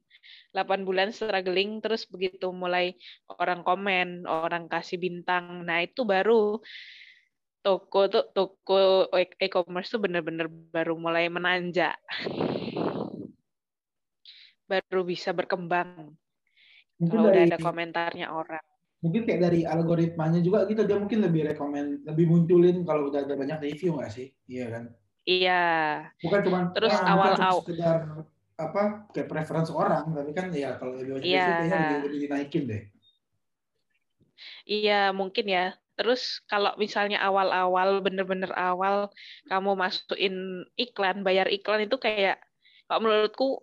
8 0.52 0.87
bulan 0.87 1.08
struggling 1.14 1.78
terus 1.82 2.06
begitu 2.10 2.50
mulai 2.54 2.94
orang 3.40 3.62
komen 3.62 4.26
orang 4.26 4.66
kasih 4.66 4.98
bintang. 4.98 5.62
Nah 5.66 5.82
itu 5.87 6.02
baru 6.04 6.60
toko 7.64 8.12
tuh 8.12 8.24
toko 8.37 9.08
e-commerce 9.16 9.96
tuh 9.96 10.00
bener-bener 10.04 10.52
baru 10.52 11.00
mulai 11.00 11.32
menanjak 11.32 11.96
baru 14.64 15.03
bisa 15.05 15.31
berkembang 15.37 16.14
mungkin 16.96 17.18
kalau 17.18 17.31
dari, 17.31 17.37
udah 17.37 17.44
ada 17.53 17.59
komentarnya 17.61 18.27
orang. 18.33 18.66
Mungkin 19.05 19.22
kayak 19.29 19.40
dari 19.44 19.61
algoritmanya 19.68 20.40
juga 20.40 20.64
gitu 20.64 20.88
dia 20.88 20.96
mungkin 20.96 21.20
lebih 21.20 21.53
rekomend 21.53 22.09
lebih 22.09 22.24
munculin 22.24 22.83
kalau 22.88 23.12
udah 23.12 23.27
ada 23.29 23.37
banyak 23.37 23.61
review 23.61 24.00
nggak 24.00 24.12
sih? 24.12 24.33
Iya 24.48 24.66
kan? 24.72 24.85
Iya. 25.29 25.64
Bukan 26.24 26.40
cuma 26.48 26.59
terus 26.72 26.96
ah, 26.96 27.12
awal 27.12 27.33
awal 27.37 27.61
sekedar 27.61 27.98
apa 28.55 29.11
kayak 29.11 29.29
preference 29.29 29.68
orang 29.74 30.14
tapi 30.14 30.31
kan 30.31 30.55
ya 30.55 30.79
kalau 30.79 30.94
lebih 30.96 31.18
banyak 31.18 31.27
iya. 31.27 31.42
review 31.42 31.55
kayaknya 31.59 31.79
lebih, 31.83 31.98
lebih 32.09 32.20
dinaikin 32.24 32.62
deh. 32.64 32.83
Iya 34.64 35.12
mungkin 35.12 35.46
ya. 35.46 35.66
Terus 35.94 36.42
kalau 36.50 36.74
misalnya 36.74 37.22
awal-awal, 37.22 38.03
bener-bener 38.03 38.50
awal 38.59 39.14
kamu 39.46 39.79
masukin 39.79 40.66
iklan, 40.74 41.22
bayar 41.22 41.46
iklan 41.46 41.87
itu 41.87 42.03
kayak, 42.03 42.42
kalau 42.90 43.07
menurutku 43.07 43.62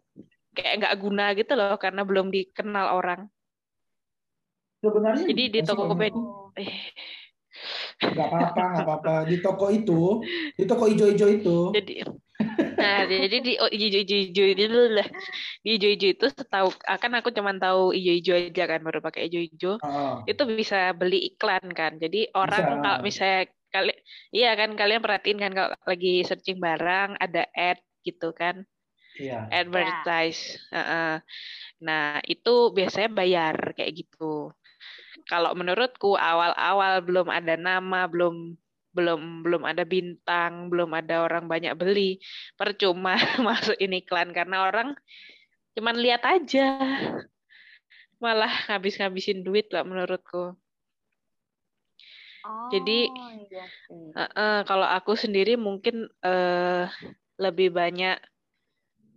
kayak 0.56 0.74
nggak 0.84 0.96
guna 1.00 1.26
gitu 1.36 1.54
loh, 1.56 1.76
karena 1.80 2.02
belum 2.04 2.28
dikenal 2.32 2.88
orang. 2.96 3.22
Sebenarnya 4.82 5.26
jadi 5.30 5.44
di 5.54 5.60
Tokopedia, 5.62 6.24
eh. 6.58 6.74
nggak 8.02 8.28
apa-apa, 8.28 8.64
nggak 8.74 8.86
apa-apa. 8.88 9.14
Di 9.30 9.38
toko 9.40 9.70
itu, 9.70 10.26
di 10.58 10.64
toko 10.66 10.90
hijau-hijau 10.90 11.30
itu. 11.30 11.58
Jadi, 11.78 11.94
Nah, 12.82 13.06
jadi 13.06 13.38
di 13.42 13.54
oh, 13.62 13.70
hijau-hijau 13.70 14.46
itu 14.54 14.66
lah. 14.92 15.08
Di 15.62 15.78
hijau-hijau 15.78 16.10
itu 16.18 16.26
setahu 16.34 16.70
akan 16.86 17.12
aku 17.22 17.30
cuma 17.34 17.54
tahu 17.56 17.94
hijau-hijau 17.94 18.50
aja 18.50 18.64
kan 18.66 18.80
baru 18.82 19.00
pakai 19.04 19.30
hijau-hijau. 19.30 19.78
Oh. 19.82 20.26
Itu 20.26 20.44
bisa 20.50 20.94
beli 20.98 21.34
iklan 21.34 21.72
kan. 21.74 22.02
Jadi 22.02 22.34
orang 22.34 22.64
bisa. 22.66 22.82
kalau 22.82 23.00
misalnya 23.06 23.42
kali 23.72 23.94
iya 24.36 24.52
kan 24.60 24.76
kalian 24.76 25.00
perhatiin 25.00 25.40
kan 25.40 25.52
kalau 25.56 25.72
lagi 25.88 26.28
searching 26.28 26.60
barang 26.60 27.16
ada 27.22 27.48
ad 27.54 27.80
gitu 28.02 28.34
kan. 28.34 28.66
Iya. 29.19 29.50
Advertise. 29.52 30.62
Yeah. 30.71 30.76
Uh 30.76 30.80
-uh. 30.80 31.13
Nah, 31.82 32.21
itu 32.24 32.71
biasanya 32.71 33.10
bayar 33.12 33.56
kayak 33.76 34.06
gitu. 34.06 34.54
Kalau 35.28 35.52
menurutku 35.58 36.15
awal-awal 36.15 37.02
belum 37.04 37.28
ada 37.28 37.58
nama, 37.58 38.08
belum 38.08 38.56
belum 38.91 39.47
belum 39.47 39.63
ada 39.63 39.84
bintang, 39.88 40.67
belum 40.67 40.91
ada 40.91 41.24
orang 41.24 41.47
banyak 41.47 41.74
beli, 41.80 42.19
percuma 42.60 43.15
masuk 43.47 43.80
ini 43.80 44.04
iklan 44.04 44.36
karena 44.36 44.67
orang 44.67 44.95
cuman 45.71 45.95
lihat 45.95 46.28
aja, 46.28 46.76
malah 48.19 48.52
ngabis-ngabisin 48.67 49.41
duit 49.47 49.71
lah 49.71 49.88
menurutku. 49.88 50.60
Oh, 52.41 52.69
Jadi 52.74 53.08
iya 53.47 53.65
uh, 54.17 54.24
uh, 54.34 54.58
kalau 54.65 54.88
aku 54.89 55.13
sendiri 55.13 55.56
mungkin 55.56 56.10
uh, 56.26 56.89
lebih 57.38 57.71
banyak, 57.71 58.17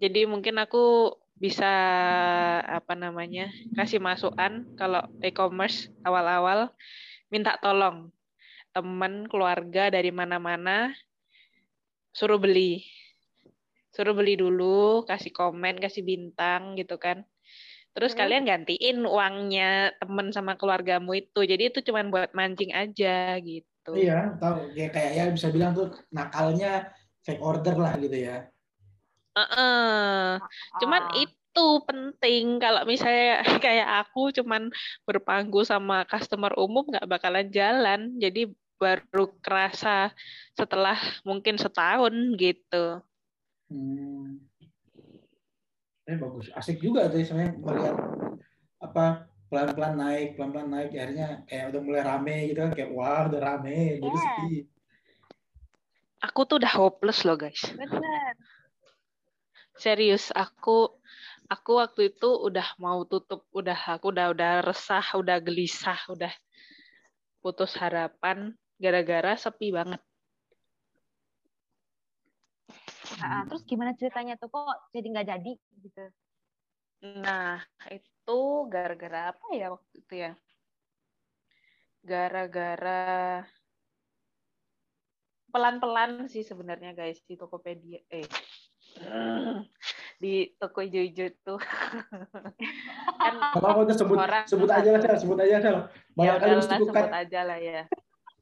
jadi 0.02 0.26
mungkin 0.26 0.59
aku 0.59 1.14
bisa 1.35 1.66
apa 2.62 2.94
namanya 2.94 3.50
kasih 3.74 3.98
masukan 3.98 4.64
kalau 4.78 5.02
e-commerce 5.18 5.90
awal-awal 6.07 6.70
minta 7.28 7.59
tolong 7.59 8.14
teman 8.70 9.26
keluarga 9.26 9.90
dari 9.90 10.14
mana-mana 10.14 10.94
suruh 12.14 12.38
beli. 12.38 12.87
Suruh 13.94 14.14
beli 14.14 14.35
dulu 14.35 15.07
kasih 15.07 15.30
komen 15.30 15.78
kasih 15.78 16.02
bintang 16.02 16.74
gitu 16.78 16.98
kan. 16.98 17.22
Terus 17.94 18.14
hmm. 18.14 18.18
kalian 18.18 18.44
gantiin 18.46 18.98
uangnya 19.07 19.94
temen 20.02 20.35
sama 20.35 20.59
keluargamu 20.59 21.14
itu. 21.14 21.46
Jadi 21.46 21.70
itu 21.70 21.78
cuma 21.87 22.02
buat 22.11 22.35
mancing 22.35 22.74
aja 22.74 23.38
gitu. 23.38 23.94
Iya 23.94 24.35
tahu. 24.42 24.74
Ya 24.74 24.90
kayak 24.90 25.12
ya 25.14 25.24
bisa 25.30 25.50
bilang 25.54 25.74
tuh 25.78 25.94
nakalnya 26.11 26.90
fake 27.22 27.42
order 27.42 27.78
lah 27.78 27.94
gitu 27.98 28.18
ya 28.18 28.53
uh 29.35 29.42
-uh. 29.42 30.27
cuman 30.79 31.03
itu 31.18 31.35
itu 31.55 31.87
penting 31.87 32.59
kalau 32.59 32.83
misalnya 32.83 33.38
kayak 33.64 33.87
aku 34.03 34.35
cuman 34.35 34.75
berpangku 35.07 35.62
sama 35.62 36.03
customer 36.11 36.51
umum 36.59 36.83
nggak 36.90 37.07
bakalan 37.07 37.47
jalan 37.55 38.11
jadi 38.18 38.51
baru 38.75 39.31
kerasa 39.38 40.11
setelah 40.59 40.99
mungkin 41.23 41.55
setahun 41.55 42.11
gitu. 42.35 42.99
Hmm. 43.70 44.42
Eh 46.11 46.18
bagus, 46.18 46.51
asik 46.59 46.83
juga 46.83 47.07
tuh 47.07 47.23
sebenarnya 47.23 47.55
melihat 47.55 47.97
apa 48.83 49.31
pelan-pelan 49.47 49.94
naik, 49.94 50.29
pelan-pelan 50.35 50.68
naik, 50.68 50.90
akhirnya 50.90 51.47
kayak 51.47 51.70
udah 51.70 51.81
mulai 51.81 52.03
rame 52.03 52.37
gitu 52.51 52.61
kan, 52.66 52.73
kayak 52.75 52.90
wah 52.92 53.31
udah 53.31 53.40
rame, 53.40 54.03
jadi 54.03 54.11
Iya. 54.11 54.20
sepi. 54.20 54.55
Aku 56.29 56.40
tuh 56.44 56.59
udah 56.61 56.73
hopeless 56.77 57.23
loh 57.23 57.38
guys. 57.38 57.62
Bener. 57.79 58.35
Serius, 59.74 60.30
aku 60.30 60.94
aku 61.50 61.70
waktu 61.82 62.14
itu 62.14 62.30
udah 62.30 62.78
mau 62.78 63.02
tutup, 63.04 63.44
udah 63.50 63.98
aku 63.98 64.14
udah 64.14 64.30
udah 64.30 64.52
resah, 64.62 65.04
udah 65.18 65.37
gelisah, 65.42 65.98
udah 66.08 66.32
putus 67.44 67.76
harapan 67.76 68.56
gara-gara 68.80 69.37
sepi 69.37 69.74
banget. 69.74 70.00
Ah, 73.20 73.44
terus 73.46 73.62
gimana 73.68 73.92
ceritanya 73.94 74.34
tuh 74.40 74.48
kok 74.48 74.90
jadi 74.90 75.06
nggak 75.12 75.28
jadi 75.28 75.52
gitu? 75.84 76.04
Nah, 77.04 77.60
itu 77.92 78.40
gara-gara 78.72 79.37
apa 79.37 79.46
ya 79.52 79.76
waktu 79.76 79.94
itu 80.00 80.14
ya? 80.16 80.32
Gara-gara 82.04 83.44
pelan-pelan 85.52 86.26
sih 86.32 86.42
sebenarnya 86.42 86.96
guys 86.96 87.20
di 87.28 87.37
Tokopedia. 87.37 88.00
Eh, 88.08 88.26
di 90.22 90.54
toko 90.57 90.80
ijo-ijo 90.80 91.24
itu. 91.26 91.54
kan 93.20 93.35
Apa 93.54 93.85
sebut 93.92 94.16
Orang 94.16 94.44
sebut 94.46 94.70
aja 94.70 94.88
lah, 94.94 95.00
Sel, 95.02 95.16
sebut 95.18 95.38
aja 95.40 95.57
Sel. 95.61 95.76
ya 95.78 95.83
Banyak 96.14 96.37
kali 96.38 96.52
mesti 96.54 96.74
udahlah 96.74 96.80
bukan. 96.80 96.94
sebut 96.94 97.14
aja 97.14 97.40
lah 97.42 97.59
ya. 97.59 97.83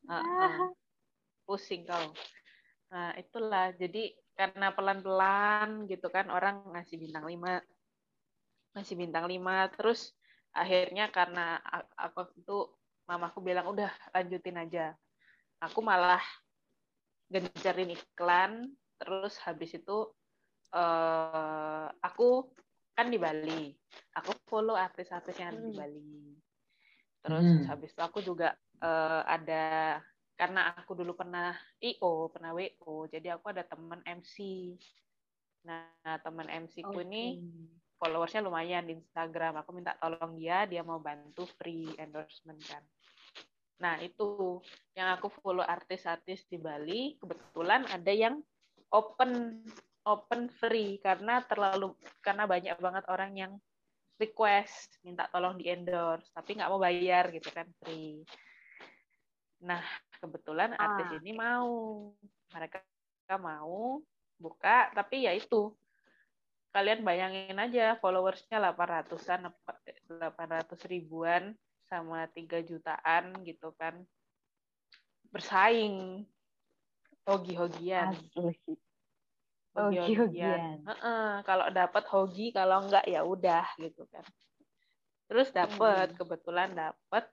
Heeh. 0.08 0.52
Pusing 1.48 1.82
kau. 1.88 2.06
Nah, 2.92 3.10
itulah. 3.16 3.66
Jadi 3.76 4.12
karena 4.32 4.72
pelan-pelan 4.72 5.88
gitu 5.88 6.08
kan 6.08 6.28
orang 6.32 6.64
ngasih 6.72 6.96
bintang 7.00 7.24
5. 7.28 8.76
Ngasih 8.76 8.94
bintang 8.96 9.24
5 9.28 9.76
terus 9.76 10.16
akhirnya 10.52 11.08
karena 11.08 11.60
aku 11.96 12.28
itu 12.36 12.58
mamaku 13.08 13.40
bilang 13.40 13.68
udah 13.72 13.90
lanjutin 14.12 14.60
aja. 14.60 14.92
Aku 15.62 15.80
malah 15.80 16.20
gencarin 17.32 17.96
iklan 17.96 18.68
terus 19.00 19.40
habis 19.42 19.72
itu 19.72 20.12
eh 20.72 21.86
aku 22.00 22.48
kan 22.92 23.08
di 23.08 23.18
Bali. 23.20 23.72
Aku 24.20 24.32
follow 24.48 24.76
artis-artis 24.76 25.36
yang 25.40 25.56
ada 25.56 25.60
di 25.60 25.72
Hmm. 25.72 25.80
Bali. 25.80 26.12
Terus 27.22 27.44
Hmm. 27.44 27.64
habis 27.70 27.90
itu 27.92 28.02
aku 28.02 28.18
juga 28.20 28.56
eh, 28.82 29.22
ada 29.24 29.64
karena 30.34 30.74
aku 30.74 30.98
dulu 30.98 31.14
pernah 31.14 31.54
IO, 31.78 32.26
pernah 32.34 32.50
WO, 32.50 33.06
jadi 33.06 33.38
aku 33.38 33.54
ada 33.54 33.62
teman 33.62 34.02
MC. 34.02 34.74
Nah, 35.62 36.18
teman 36.18 36.50
MC 36.50 36.82
ku 36.82 36.98
ini 36.98 37.38
followersnya 37.94 38.42
lumayan 38.42 38.82
di 38.82 38.98
Instagram. 38.98 39.62
Aku 39.62 39.70
minta 39.70 39.94
tolong 40.02 40.34
dia, 40.34 40.66
dia 40.66 40.82
mau 40.82 40.98
bantu 40.98 41.46
free 41.46 41.94
endorsement 41.94 42.58
kan. 42.66 42.82
Nah, 43.78 44.02
itu 44.02 44.58
yang 44.98 45.14
aku 45.14 45.30
follow 45.30 45.62
artis-artis 45.62 46.42
di 46.50 46.58
Bali, 46.58 47.14
kebetulan 47.22 47.86
ada 47.86 48.10
yang 48.10 48.42
open 48.90 49.62
open 50.02 50.50
free 50.50 50.98
karena 50.98 51.42
terlalu 51.46 51.94
karena 52.22 52.44
banyak 52.46 52.76
banget 52.78 53.04
orang 53.06 53.32
yang 53.38 53.52
request 54.18 54.98
minta 55.02 55.26
tolong 55.30 55.58
di 55.58 55.70
endorse 55.70 56.30
tapi 56.34 56.58
nggak 56.58 56.70
mau 56.70 56.80
bayar 56.82 57.30
gitu 57.34 57.50
kan 57.50 57.66
free. 57.82 58.22
Nah, 59.62 59.82
kebetulan 60.18 60.74
artis 60.74 61.06
Ah. 61.06 61.18
ini 61.22 61.32
mau 61.34 61.70
mereka 62.50 62.82
mau 63.38 64.02
buka 64.36 64.90
tapi 64.92 65.24
ya 65.24 65.32
itu 65.32 65.70
kalian 66.74 67.04
bayangin 67.06 67.56
aja 67.56 67.96
followersnya 68.00 68.58
800-an 68.58 69.48
800 70.08 70.82
ribuan 70.88 71.54
sama 71.86 72.26
3 72.32 72.64
jutaan 72.64 73.44
gitu 73.44 73.72
kan 73.76 74.02
bersaing 75.32 76.24
hogi-hogian 77.24 78.12
Asli. 78.12 78.76
Hogi-hogian 79.72 80.04
Hogi-hogian. 80.06 80.78
Heeh, 80.84 81.28
kalau 81.48 81.66
dapat 81.72 82.04
hogi 82.12 82.52
kalau 82.52 82.84
enggak 82.84 83.04
ya 83.08 83.24
udah 83.24 83.64
gitu 83.80 84.04
kan. 84.12 84.24
Terus 85.28 85.48
dapat 85.54 86.12
Hmm. 86.12 86.18
kebetulan 86.18 86.70
dapat 86.76 87.24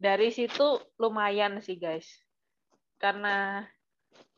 dari 0.00 0.32
situ 0.32 0.80
lumayan 0.96 1.60
sih 1.60 1.76
guys. 1.76 2.08
Karena 2.96 3.66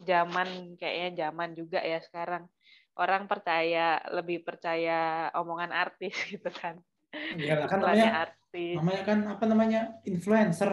zaman 0.03 0.75
kayaknya 0.81 1.29
zaman 1.29 1.55
juga 1.55 1.79
ya 1.85 2.03
sekarang. 2.03 2.51
Orang 2.95 3.27
percaya 3.27 3.99
lebih 4.15 4.47
percaya 4.47 5.31
omongan 5.35 5.71
artis 5.75 6.15
gitu 6.35 6.51
kan. 6.51 6.83
Iyalah 7.15 7.67
kan 7.71 7.79
namanya 7.79 8.11
artis. 8.27 8.75
namanya 8.79 9.03
kan 9.07 9.19
apa 9.31 9.45
namanya? 9.47 9.81
Influencer, 10.03 10.73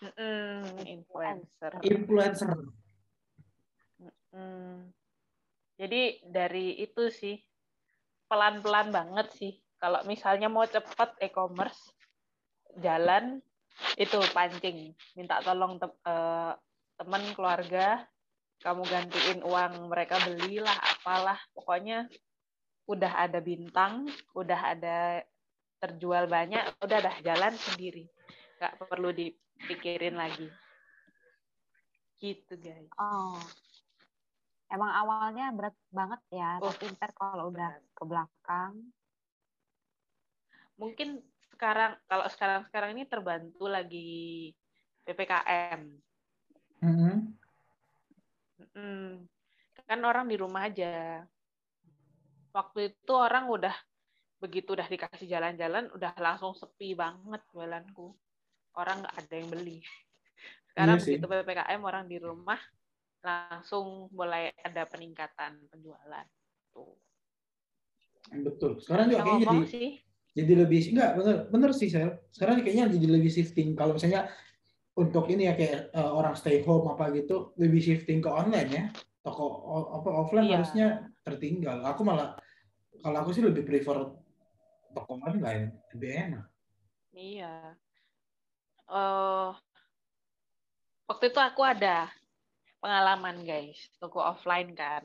Mm-mm, 0.00 0.86
influencer. 0.86 1.72
influencer. 1.82 2.50
Hmm. 4.30 4.94
Jadi 5.80 6.20
dari 6.28 6.76
itu 6.76 7.08
sih 7.08 7.40
pelan-pelan 8.28 8.92
banget 8.92 9.32
sih. 9.32 9.56
Kalau 9.80 10.04
misalnya 10.04 10.52
mau 10.52 10.68
cepet 10.68 11.16
e-commerce 11.24 11.80
jalan 12.84 13.40
itu 13.96 14.20
pancing, 14.36 14.92
minta 15.16 15.40
tolong 15.40 15.80
te- 15.80 16.00
eh, 16.04 16.52
teman 17.00 17.24
keluarga, 17.32 18.04
kamu 18.60 18.84
gantiin 18.84 19.40
uang 19.40 19.88
mereka 19.88 20.20
belilah 20.20 20.76
apalah, 20.76 21.40
pokoknya 21.56 22.04
udah 22.84 23.24
ada 23.24 23.40
bintang, 23.40 24.04
udah 24.36 24.60
ada 24.76 25.24
terjual 25.80 26.28
banyak, 26.28 26.76
udah 26.84 26.98
dah 27.00 27.16
jalan 27.24 27.56
sendiri, 27.56 28.04
nggak 28.60 28.84
perlu 28.84 29.16
dipikirin 29.16 30.20
lagi. 30.20 30.52
Gitu 32.20 32.52
guys. 32.60 32.92
Oh. 33.00 33.40
Emang 34.70 34.90
awalnya 34.94 35.50
berat 35.50 35.74
banget 35.90 36.20
ya, 36.30 36.62
Oh, 36.62 36.70
tapi 36.70 36.94
ntar 36.94 37.10
kalau 37.12 37.50
udah 37.50 37.74
berat. 37.74 37.90
ke 37.90 38.02
belakang, 38.06 38.72
mungkin 40.80 41.20
sekarang 41.52 41.92
kalau 42.08 42.24
sekarang 42.32 42.64
sekarang 42.70 42.90
ini 42.96 43.04
terbantu 43.04 43.68
lagi 43.68 44.48
ppkm 45.04 45.82
Mhm. 46.80 47.36
Mm. 48.72 49.28
kan 49.84 50.00
orang 50.00 50.24
di 50.24 50.40
rumah 50.40 50.64
aja 50.64 51.20
waktu 52.56 52.94
itu 52.96 53.12
orang 53.12 53.44
udah 53.52 53.76
begitu 54.40 54.72
udah 54.72 54.88
dikasih 54.88 55.28
jalan-jalan 55.28 55.92
udah 55.92 56.16
langsung 56.16 56.56
sepi 56.56 56.96
banget 56.96 57.44
jualanku 57.52 58.16
orang 58.80 59.04
nggak 59.04 59.16
ada 59.20 59.34
yang 59.36 59.48
beli 59.52 59.84
sekarang 60.72 60.96
Iya 60.96 61.04
sih. 61.04 61.12
begitu 61.20 61.26
ppkm 61.28 61.80
orang 61.84 62.04
di 62.08 62.16
rumah 62.16 62.60
langsung 63.20 64.08
mulai 64.10 64.48
ada 64.64 64.88
peningkatan 64.88 65.60
penjualan 65.68 66.26
tuh 66.72 66.96
Betul. 68.30 68.78
Sekarang 68.78 69.10
juga 69.10 69.26
kayaknya 69.26 69.42
jadi 69.42 69.58
sih 69.66 69.90
jadi 70.30 70.52
lebih 70.62 70.80
enggak 70.94 71.10
bener 71.18 71.36
bener 71.50 71.70
sih 71.74 71.90
Sel. 71.90 72.14
Sekarang 72.30 72.62
kayaknya 72.62 72.86
jadi 72.94 73.06
lebih 73.10 73.30
shifting 73.32 73.74
kalau 73.74 73.98
misalnya 73.98 74.30
untuk 74.94 75.26
ini 75.26 75.50
ya 75.50 75.54
kayak 75.58 75.90
eh, 75.90 76.12
orang 76.14 76.38
stay 76.38 76.62
home 76.62 76.86
apa 76.94 77.10
gitu 77.10 77.50
lebih 77.58 77.82
shifting 77.82 78.22
ke 78.22 78.30
online 78.30 78.70
ya. 78.70 78.84
Toko 79.20 79.44
apa 80.00 80.08
offline 80.14 80.46
Iya. 80.46 80.56
harusnya 80.62 80.86
tertinggal. 81.26 81.82
Aku 81.82 82.06
malah 82.06 82.38
kalau 83.02 83.18
aku 83.26 83.34
sih 83.34 83.42
lebih 83.42 83.66
prefer 83.66 83.98
toko 84.94 85.12
online 85.18 85.82
lebih 85.90 86.10
enak. 86.30 86.44
Iya. 87.10 87.54
eh 88.90 89.50
waktu 91.06 91.24
itu 91.26 91.40
aku 91.42 91.62
ada 91.66 92.06
pengalaman 92.80 93.44
guys, 93.44 93.78
toko 94.00 94.20
offline 94.24 94.72
kan. 94.74 95.04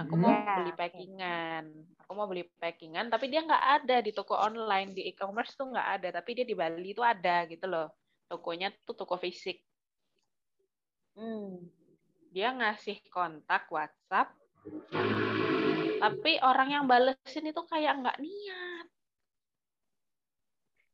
Aku 0.00 0.16
mau 0.16 0.32
Hmm. 0.32 0.56
beli 0.56 0.72
packingan, 0.72 1.64
aku 2.00 2.12
mau 2.16 2.24
beli 2.24 2.48
packingan, 2.56 3.12
tapi 3.12 3.28
dia 3.28 3.44
nggak 3.44 3.64
ada 3.84 3.96
di 4.00 4.12
toko 4.16 4.32
online 4.32 4.96
di 4.96 5.04
e-commerce 5.12 5.52
tuh 5.60 5.68
nggak 5.68 5.88
ada, 6.00 6.08
tapi 6.20 6.32
dia 6.36 6.46
di 6.48 6.56
Bali 6.56 6.92
itu 6.96 7.04
ada 7.04 7.44
gitu 7.44 7.68
loh. 7.68 7.92
Tokonya 8.30 8.72
tuh 8.86 8.96
toko 8.96 9.20
fisik. 9.20 9.60
hmm, 11.18 11.68
Dia 12.32 12.54
ngasih 12.56 13.04
kontak 13.12 13.68
WhatsApp, 13.68 14.32
tapi 16.00 16.40
orang 16.40 16.68
yang 16.72 16.84
balesin 16.88 17.50
itu 17.50 17.60
kayak 17.68 18.00
nggak 18.00 18.18
niat. 18.24 18.86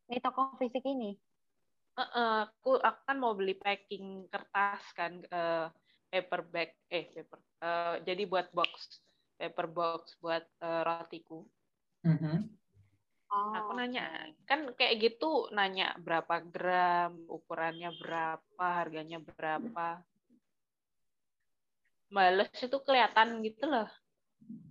ini 0.06 0.18
toko 0.22 0.54
fisik 0.58 0.82
ini. 0.86 1.18
Heeh, 1.96 2.36
aku 2.44 2.76
aku 2.76 3.00
kan 3.08 3.16
mau 3.16 3.32
beli 3.32 3.56
packing 3.56 4.28
kertas 4.28 4.84
kan 4.92 5.16
eh, 5.32 5.66
paper 6.12 6.40
bag 6.52 6.70
eh 6.92 7.08
paper 7.08 7.38
eh, 7.64 7.94
jadi 8.04 8.22
buat 8.28 8.52
box 8.52 9.00
paper 9.40 9.66
box 9.72 10.02
buat 10.20 10.44
eh, 10.60 10.82
rotiku. 10.84 11.40
Mhm. 12.04 12.52
Oh, 13.26 13.52
Aku 13.58 13.74
nanya 13.74 14.06
kan 14.46 14.70
kayak 14.78 15.02
gitu 15.02 15.50
nanya 15.50 15.98
berapa 15.98 16.46
gram, 16.46 17.16
ukurannya 17.26 17.90
berapa, 17.98 18.66
harganya 18.70 19.18
berapa. 19.18 19.98
Males 22.12 22.52
itu 22.54 22.78
kelihatan 22.86 23.42
gitu 23.42 23.66
loh. 23.66 23.90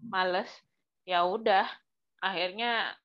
Males. 0.07 0.47
Ya 1.03 1.28
udah, 1.28 1.67
akhirnya 2.23 2.95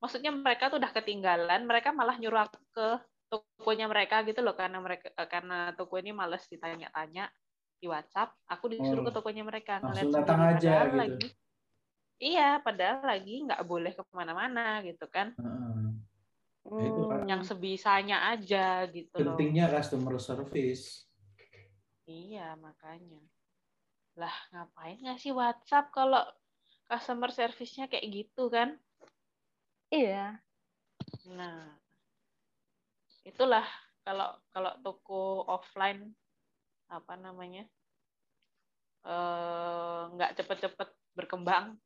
maksudnya 0.00 0.32
mereka 0.32 0.72
tuh 0.72 0.80
udah 0.80 0.94
ketinggalan 0.94 1.68
mereka 1.68 1.92
malah 1.92 2.16
nyuruh 2.16 2.48
aku 2.48 2.58
ke 2.72 2.88
tokonya 3.28 3.86
mereka 3.92 4.24
gitu 4.24 4.40
loh 4.40 4.54
karena 4.56 4.78
mereka 4.80 5.12
eh, 5.12 5.28
karena 5.28 5.72
toko 5.76 5.94
ini 6.00 6.10
males 6.16 6.44
ditanya-tanya 6.48 7.28
di 7.78 7.86
WhatsApp 7.86 8.34
aku 8.48 8.64
disuruh 8.72 9.04
Oh, 9.04 9.06
ke 9.06 9.12
tokonya 9.14 9.44
mereka 9.46 9.78
langsung 9.80 10.10
ngeliat 10.10 10.26
datang 10.26 10.40
aja 10.40 10.58
Padahal 10.58 10.88
gitu. 10.88 10.98
lagi 10.98 11.26
iya 12.18 12.48
padahal 12.58 13.00
lagi 13.06 13.34
nggak 13.46 13.62
boleh 13.68 13.92
ke 13.94 14.02
mana-mana 14.10 14.82
gitu 14.82 15.06
kan 15.06 15.36
Heeh. 15.38 15.76
Ya, 16.68 16.84
itu 16.84 17.02
kan. 17.08 17.20
yang 17.30 17.42
sebisanya 17.46 18.16
aja 18.34 18.84
gitu 18.92 19.16
loh 19.24 19.38
Pentingnya 19.38 19.66
customer 19.72 20.14
service. 20.20 20.84
iya 22.08 22.56
makanya 22.58 23.20
lah 24.20 24.34
ngapain 24.50 24.98
ngasih 25.04 25.32
WhatsApp 25.36 25.86
kalau 25.94 26.22
customer 26.90 27.30
service-nya 27.30 27.86
kayak 27.92 28.06
gitu 28.10 28.50
kan 28.50 28.80
Iya. 29.88 30.44
Nah, 31.32 31.80
itulah 33.28 33.66
kalau 34.02 34.32
kalau 34.48 34.72
toko 34.80 35.44
offline 35.46 36.16
apa 36.88 37.14
namanya 37.20 37.68
eh, 39.04 40.00
nggak 40.16 40.34
cepet-cepet 40.40 40.88
berkembang 41.12 41.76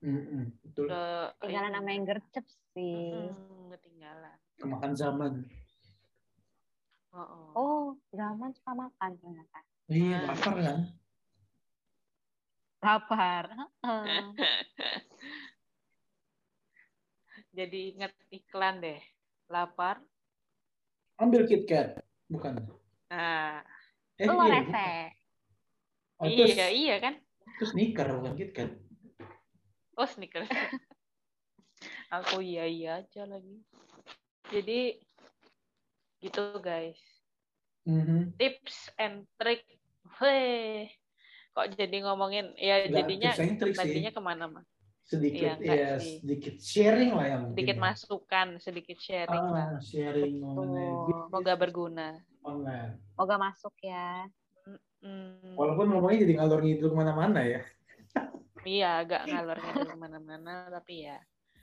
Mm-mm, 0.00 0.56
betul. 0.64 0.88
ke 0.88 1.02
Ketinggalan 1.44 1.76
sama 1.76 1.90
yang 1.92 2.04
gercep 2.08 2.44
sih. 2.72 3.28
Mm, 3.36 3.68
ketinggalan. 3.76 4.36
Kemakan 4.56 4.92
zaman. 4.96 5.32
Oh, 7.12 7.20
oh. 7.20 7.52
Oh, 7.52 7.84
zaman 8.08 8.48
suka 8.56 8.72
makan 8.72 9.10
ternyata. 9.20 9.60
Iya, 9.92 10.24
Nah. 10.24 10.32
lapar 10.32 10.56
kan? 10.56 10.80
Lapar. 12.80 13.44
Jadi 17.52 17.92
inget 17.92 18.16
iklan 18.32 18.80
deh, 18.80 19.00
lapar. 19.50 19.98
Ambil 21.18 21.44
KitKat. 21.44 22.00
Bukan. 22.30 22.64
Nah, 23.10 23.60
Eh, 24.14 24.28
Lu 24.28 24.36
iya. 24.38 24.60
rese. 24.60 24.90
Oh, 26.20 26.28
terus, 26.28 26.52
iya 26.52 26.68
iya 26.68 26.96
kan? 27.00 27.14
terus 27.56 27.72
sneaker 27.72 28.06
bukan 28.12 28.36
KitKat. 28.36 28.70
Oh 29.96 30.06
sneakers. 30.06 30.48
Aku 32.14 32.40
iya 32.40 32.64
iya 32.64 32.90
aja 33.02 33.24
lagi. 33.24 33.64
Jadi 34.48 35.00
gitu 36.20 36.42
guys. 36.60 37.00
Mhm. 37.88 38.36
tips 38.36 38.92
and 39.00 39.24
trick. 39.40 39.64
Hei, 40.20 40.92
kok 41.52 41.72
jadi 41.72 41.96
ngomongin 42.04 42.52
ya 42.56 42.84
Nggak, 42.84 42.92
jadinya 42.92 43.30
sih. 43.32 43.48
nantinya 43.56 44.10
ke 44.12 44.20
mana-mana. 44.20 44.68
Sedikit, 45.10 45.58
ya, 45.58 45.98
sih. 45.98 46.22
sedikit 46.22 46.54
sharing 46.62 47.10
lah 47.18 47.26
yang 47.26 47.42
Sedikit 47.50 47.74
penting. 47.74 47.82
masukan, 47.82 48.48
sedikit 48.62 48.98
sharing 49.02 49.44
lah. 49.50 49.66
Ah, 49.74 49.82
sharing 49.82 50.34
mengenai 50.38 50.86
Betul. 50.86 51.02
bisnis 51.02 51.26
Semoga 51.26 51.54
berguna. 51.58 52.08
online. 52.40 52.92
Moga 53.18 53.36
masuk 53.36 53.74
ya. 53.82 54.30
Hmm, 55.02 55.56
Walaupun 55.58 55.90
ngomongnya 55.90 56.22
jadi 56.22 56.34
ngalor 56.38 56.60
ngidul 56.62 56.88
ke 56.92 56.96
mana-mana 56.96 57.40
ya. 57.42 57.60
iya, 58.62 59.02
agak 59.02 59.26
ngalor 59.26 59.58
ngidul 59.58 59.88
ke 59.88 59.98
mana-mana, 59.98 60.52
tapi 60.70 61.10
ya. 61.10 61.18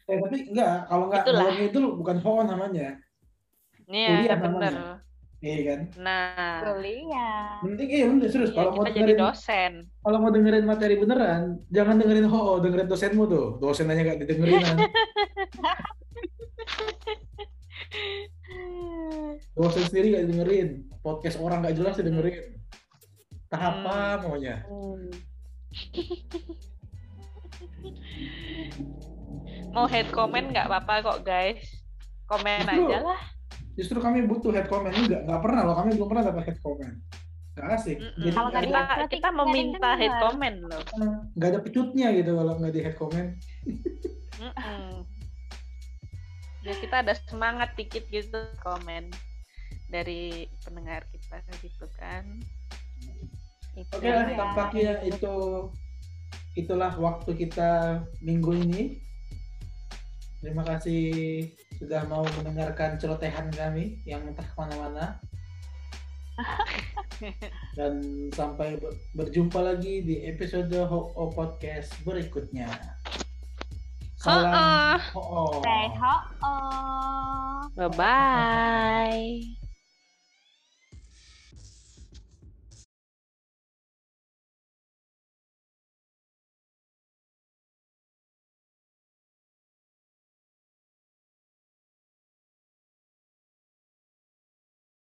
Eh, 0.07 0.17
tapi 0.19 0.37
enggak, 0.49 0.73
kalau 0.85 1.03
enggak 1.07 1.21
Itulah. 1.23 1.39
ngalor 1.39 1.55
ngidul 1.55 1.85
bukan 1.95 2.17
hoon 2.19 2.45
namanya. 2.51 2.87
Iya, 3.87 4.35
bener. 4.35 4.73
Iya 5.37 5.59
kan? 5.63 5.79
Nah, 6.01 6.65
Kuliah. 6.65 7.61
Penting 7.61 7.87
iya 7.87 8.05
bener 8.09 8.25
serius. 8.27 8.49
ya, 8.49 8.57
kalau 8.57 8.73
mau 8.73 8.83
dengerin 8.83 9.17
dosen. 9.17 9.71
kalau 10.01 10.17
mau 10.17 10.31
dengerin 10.33 10.65
materi 10.65 10.95
beneran, 10.97 11.61
jangan 11.69 11.95
dengerin 11.95 12.25
ho, 12.25 12.57
dengerin 12.57 12.87
dosenmu 12.87 13.23
tuh. 13.27 13.47
Dosen 13.57 13.85
aja 13.85 14.01
nggak 14.01 14.19
didengerin. 14.19 14.57
kan. 14.59 14.77
dosen 19.55 19.83
sendiri 19.85 20.05
nggak 20.11 20.23
didengerin. 20.25 20.69
Podcast 20.99 21.37
orang 21.37 21.61
nggak 21.61 21.77
jelas 21.77 21.95
didengerin. 21.95 22.57
Tahap 23.47 23.73
apa 23.79 23.93
Hmm. 23.93 24.21
maunya? 24.25 24.55
Hmm. 24.65 25.07
Mau 29.69 29.85
head 29.85 30.09
comment 30.09 30.49
nggak 30.49 30.65
apa-apa 30.65 30.93
kok 31.05 31.19
guys. 31.23 31.61
Komen 32.25 32.65
aja 32.65 32.99
lah. 33.05 33.21
Justru 33.77 34.01
kami 34.01 34.25
butuh 34.25 34.49
head 34.49 34.65
comment 34.65 34.91
enggak, 34.91 35.21
nggak 35.29 35.41
pernah 35.45 35.61
loh. 35.69 35.75
Kami 35.77 35.93
belum 35.93 36.09
pernah 36.09 36.25
dapat 36.25 36.43
head 36.49 36.59
comment. 36.65 36.97
Nggak 37.53 37.67
asik. 37.77 37.97
Mm-mm. 38.01 38.21
Jadi 38.25 38.33
Kalau 38.33 38.49
kita, 38.49 38.79
ada, 38.81 39.05
kita 39.05 39.29
meminta 39.29 39.89
head 39.93 40.15
comment 40.17 40.57
loh. 40.65 40.81
nggak 41.37 41.49
ada 41.53 41.59
pecutnya 41.61 42.07
gitu 42.17 42.31
kalau 42.33 42.53
nggak 42.57 42.73
di 42.73 42.81
head 42.81 42.95
comment. 42.97 43.29
Mm-mm. 44.41 45.05
Ya 46.65 46.73
kita 46.83 46.95
ada 47.05 47.13
semangat 47.29 47.77
dikit 47.77 48.03
gitu 48.09 48.43
komen 48.65 49.13
dari 49.87 50.51
pendengar 50.65 51.05
kita 51.13 51.39
gitu 51.61 51.85
kan. 51.95 52.25
Itu 53.77 53.93
Oke 53.93 54.09
lah, 54.09 54.25
dia. 54.25 54.35
tampaknya 54.35 54.91
itu 55.05 55.33
itulah 56.57 56.91
waktu 56.97 57.29
kita 57.37 58.01
minggu 58.25 58.57
ini. 58.57 59.05
Terima 60.37 60.61
kasih 60.61 61.01
sudah 61.81 62.05
mau 62.05 62.21
mendengarkan 62.37 63.01
celotehan 63.01 63.49
kami 63.49 63.97
yang 64.05 64.21
entah 64.25 64.45
ke 64.45 64.53
mana-mana. 64.53 65.17
Dan 67.77 68.29
sampai 68.29 68.77
ber- 68.77 68.93
berjumpa 69.17 69.57
lagi 69.57 70.05
di 70.05 70.21
episode 70.29 70.69
Ho 70.69 71.09
O 71.17 71.33
Podcast 71.33 71.89
berikutnya. 72.05 72.69
Salam 74.21 74.53
Ha-ha. 74.53 74.97
Ho 75.17 75.61
Say 75.65 75.85
ho. 75.97 76.15
Bye 77.73 77.89
bye. 77.97 79.66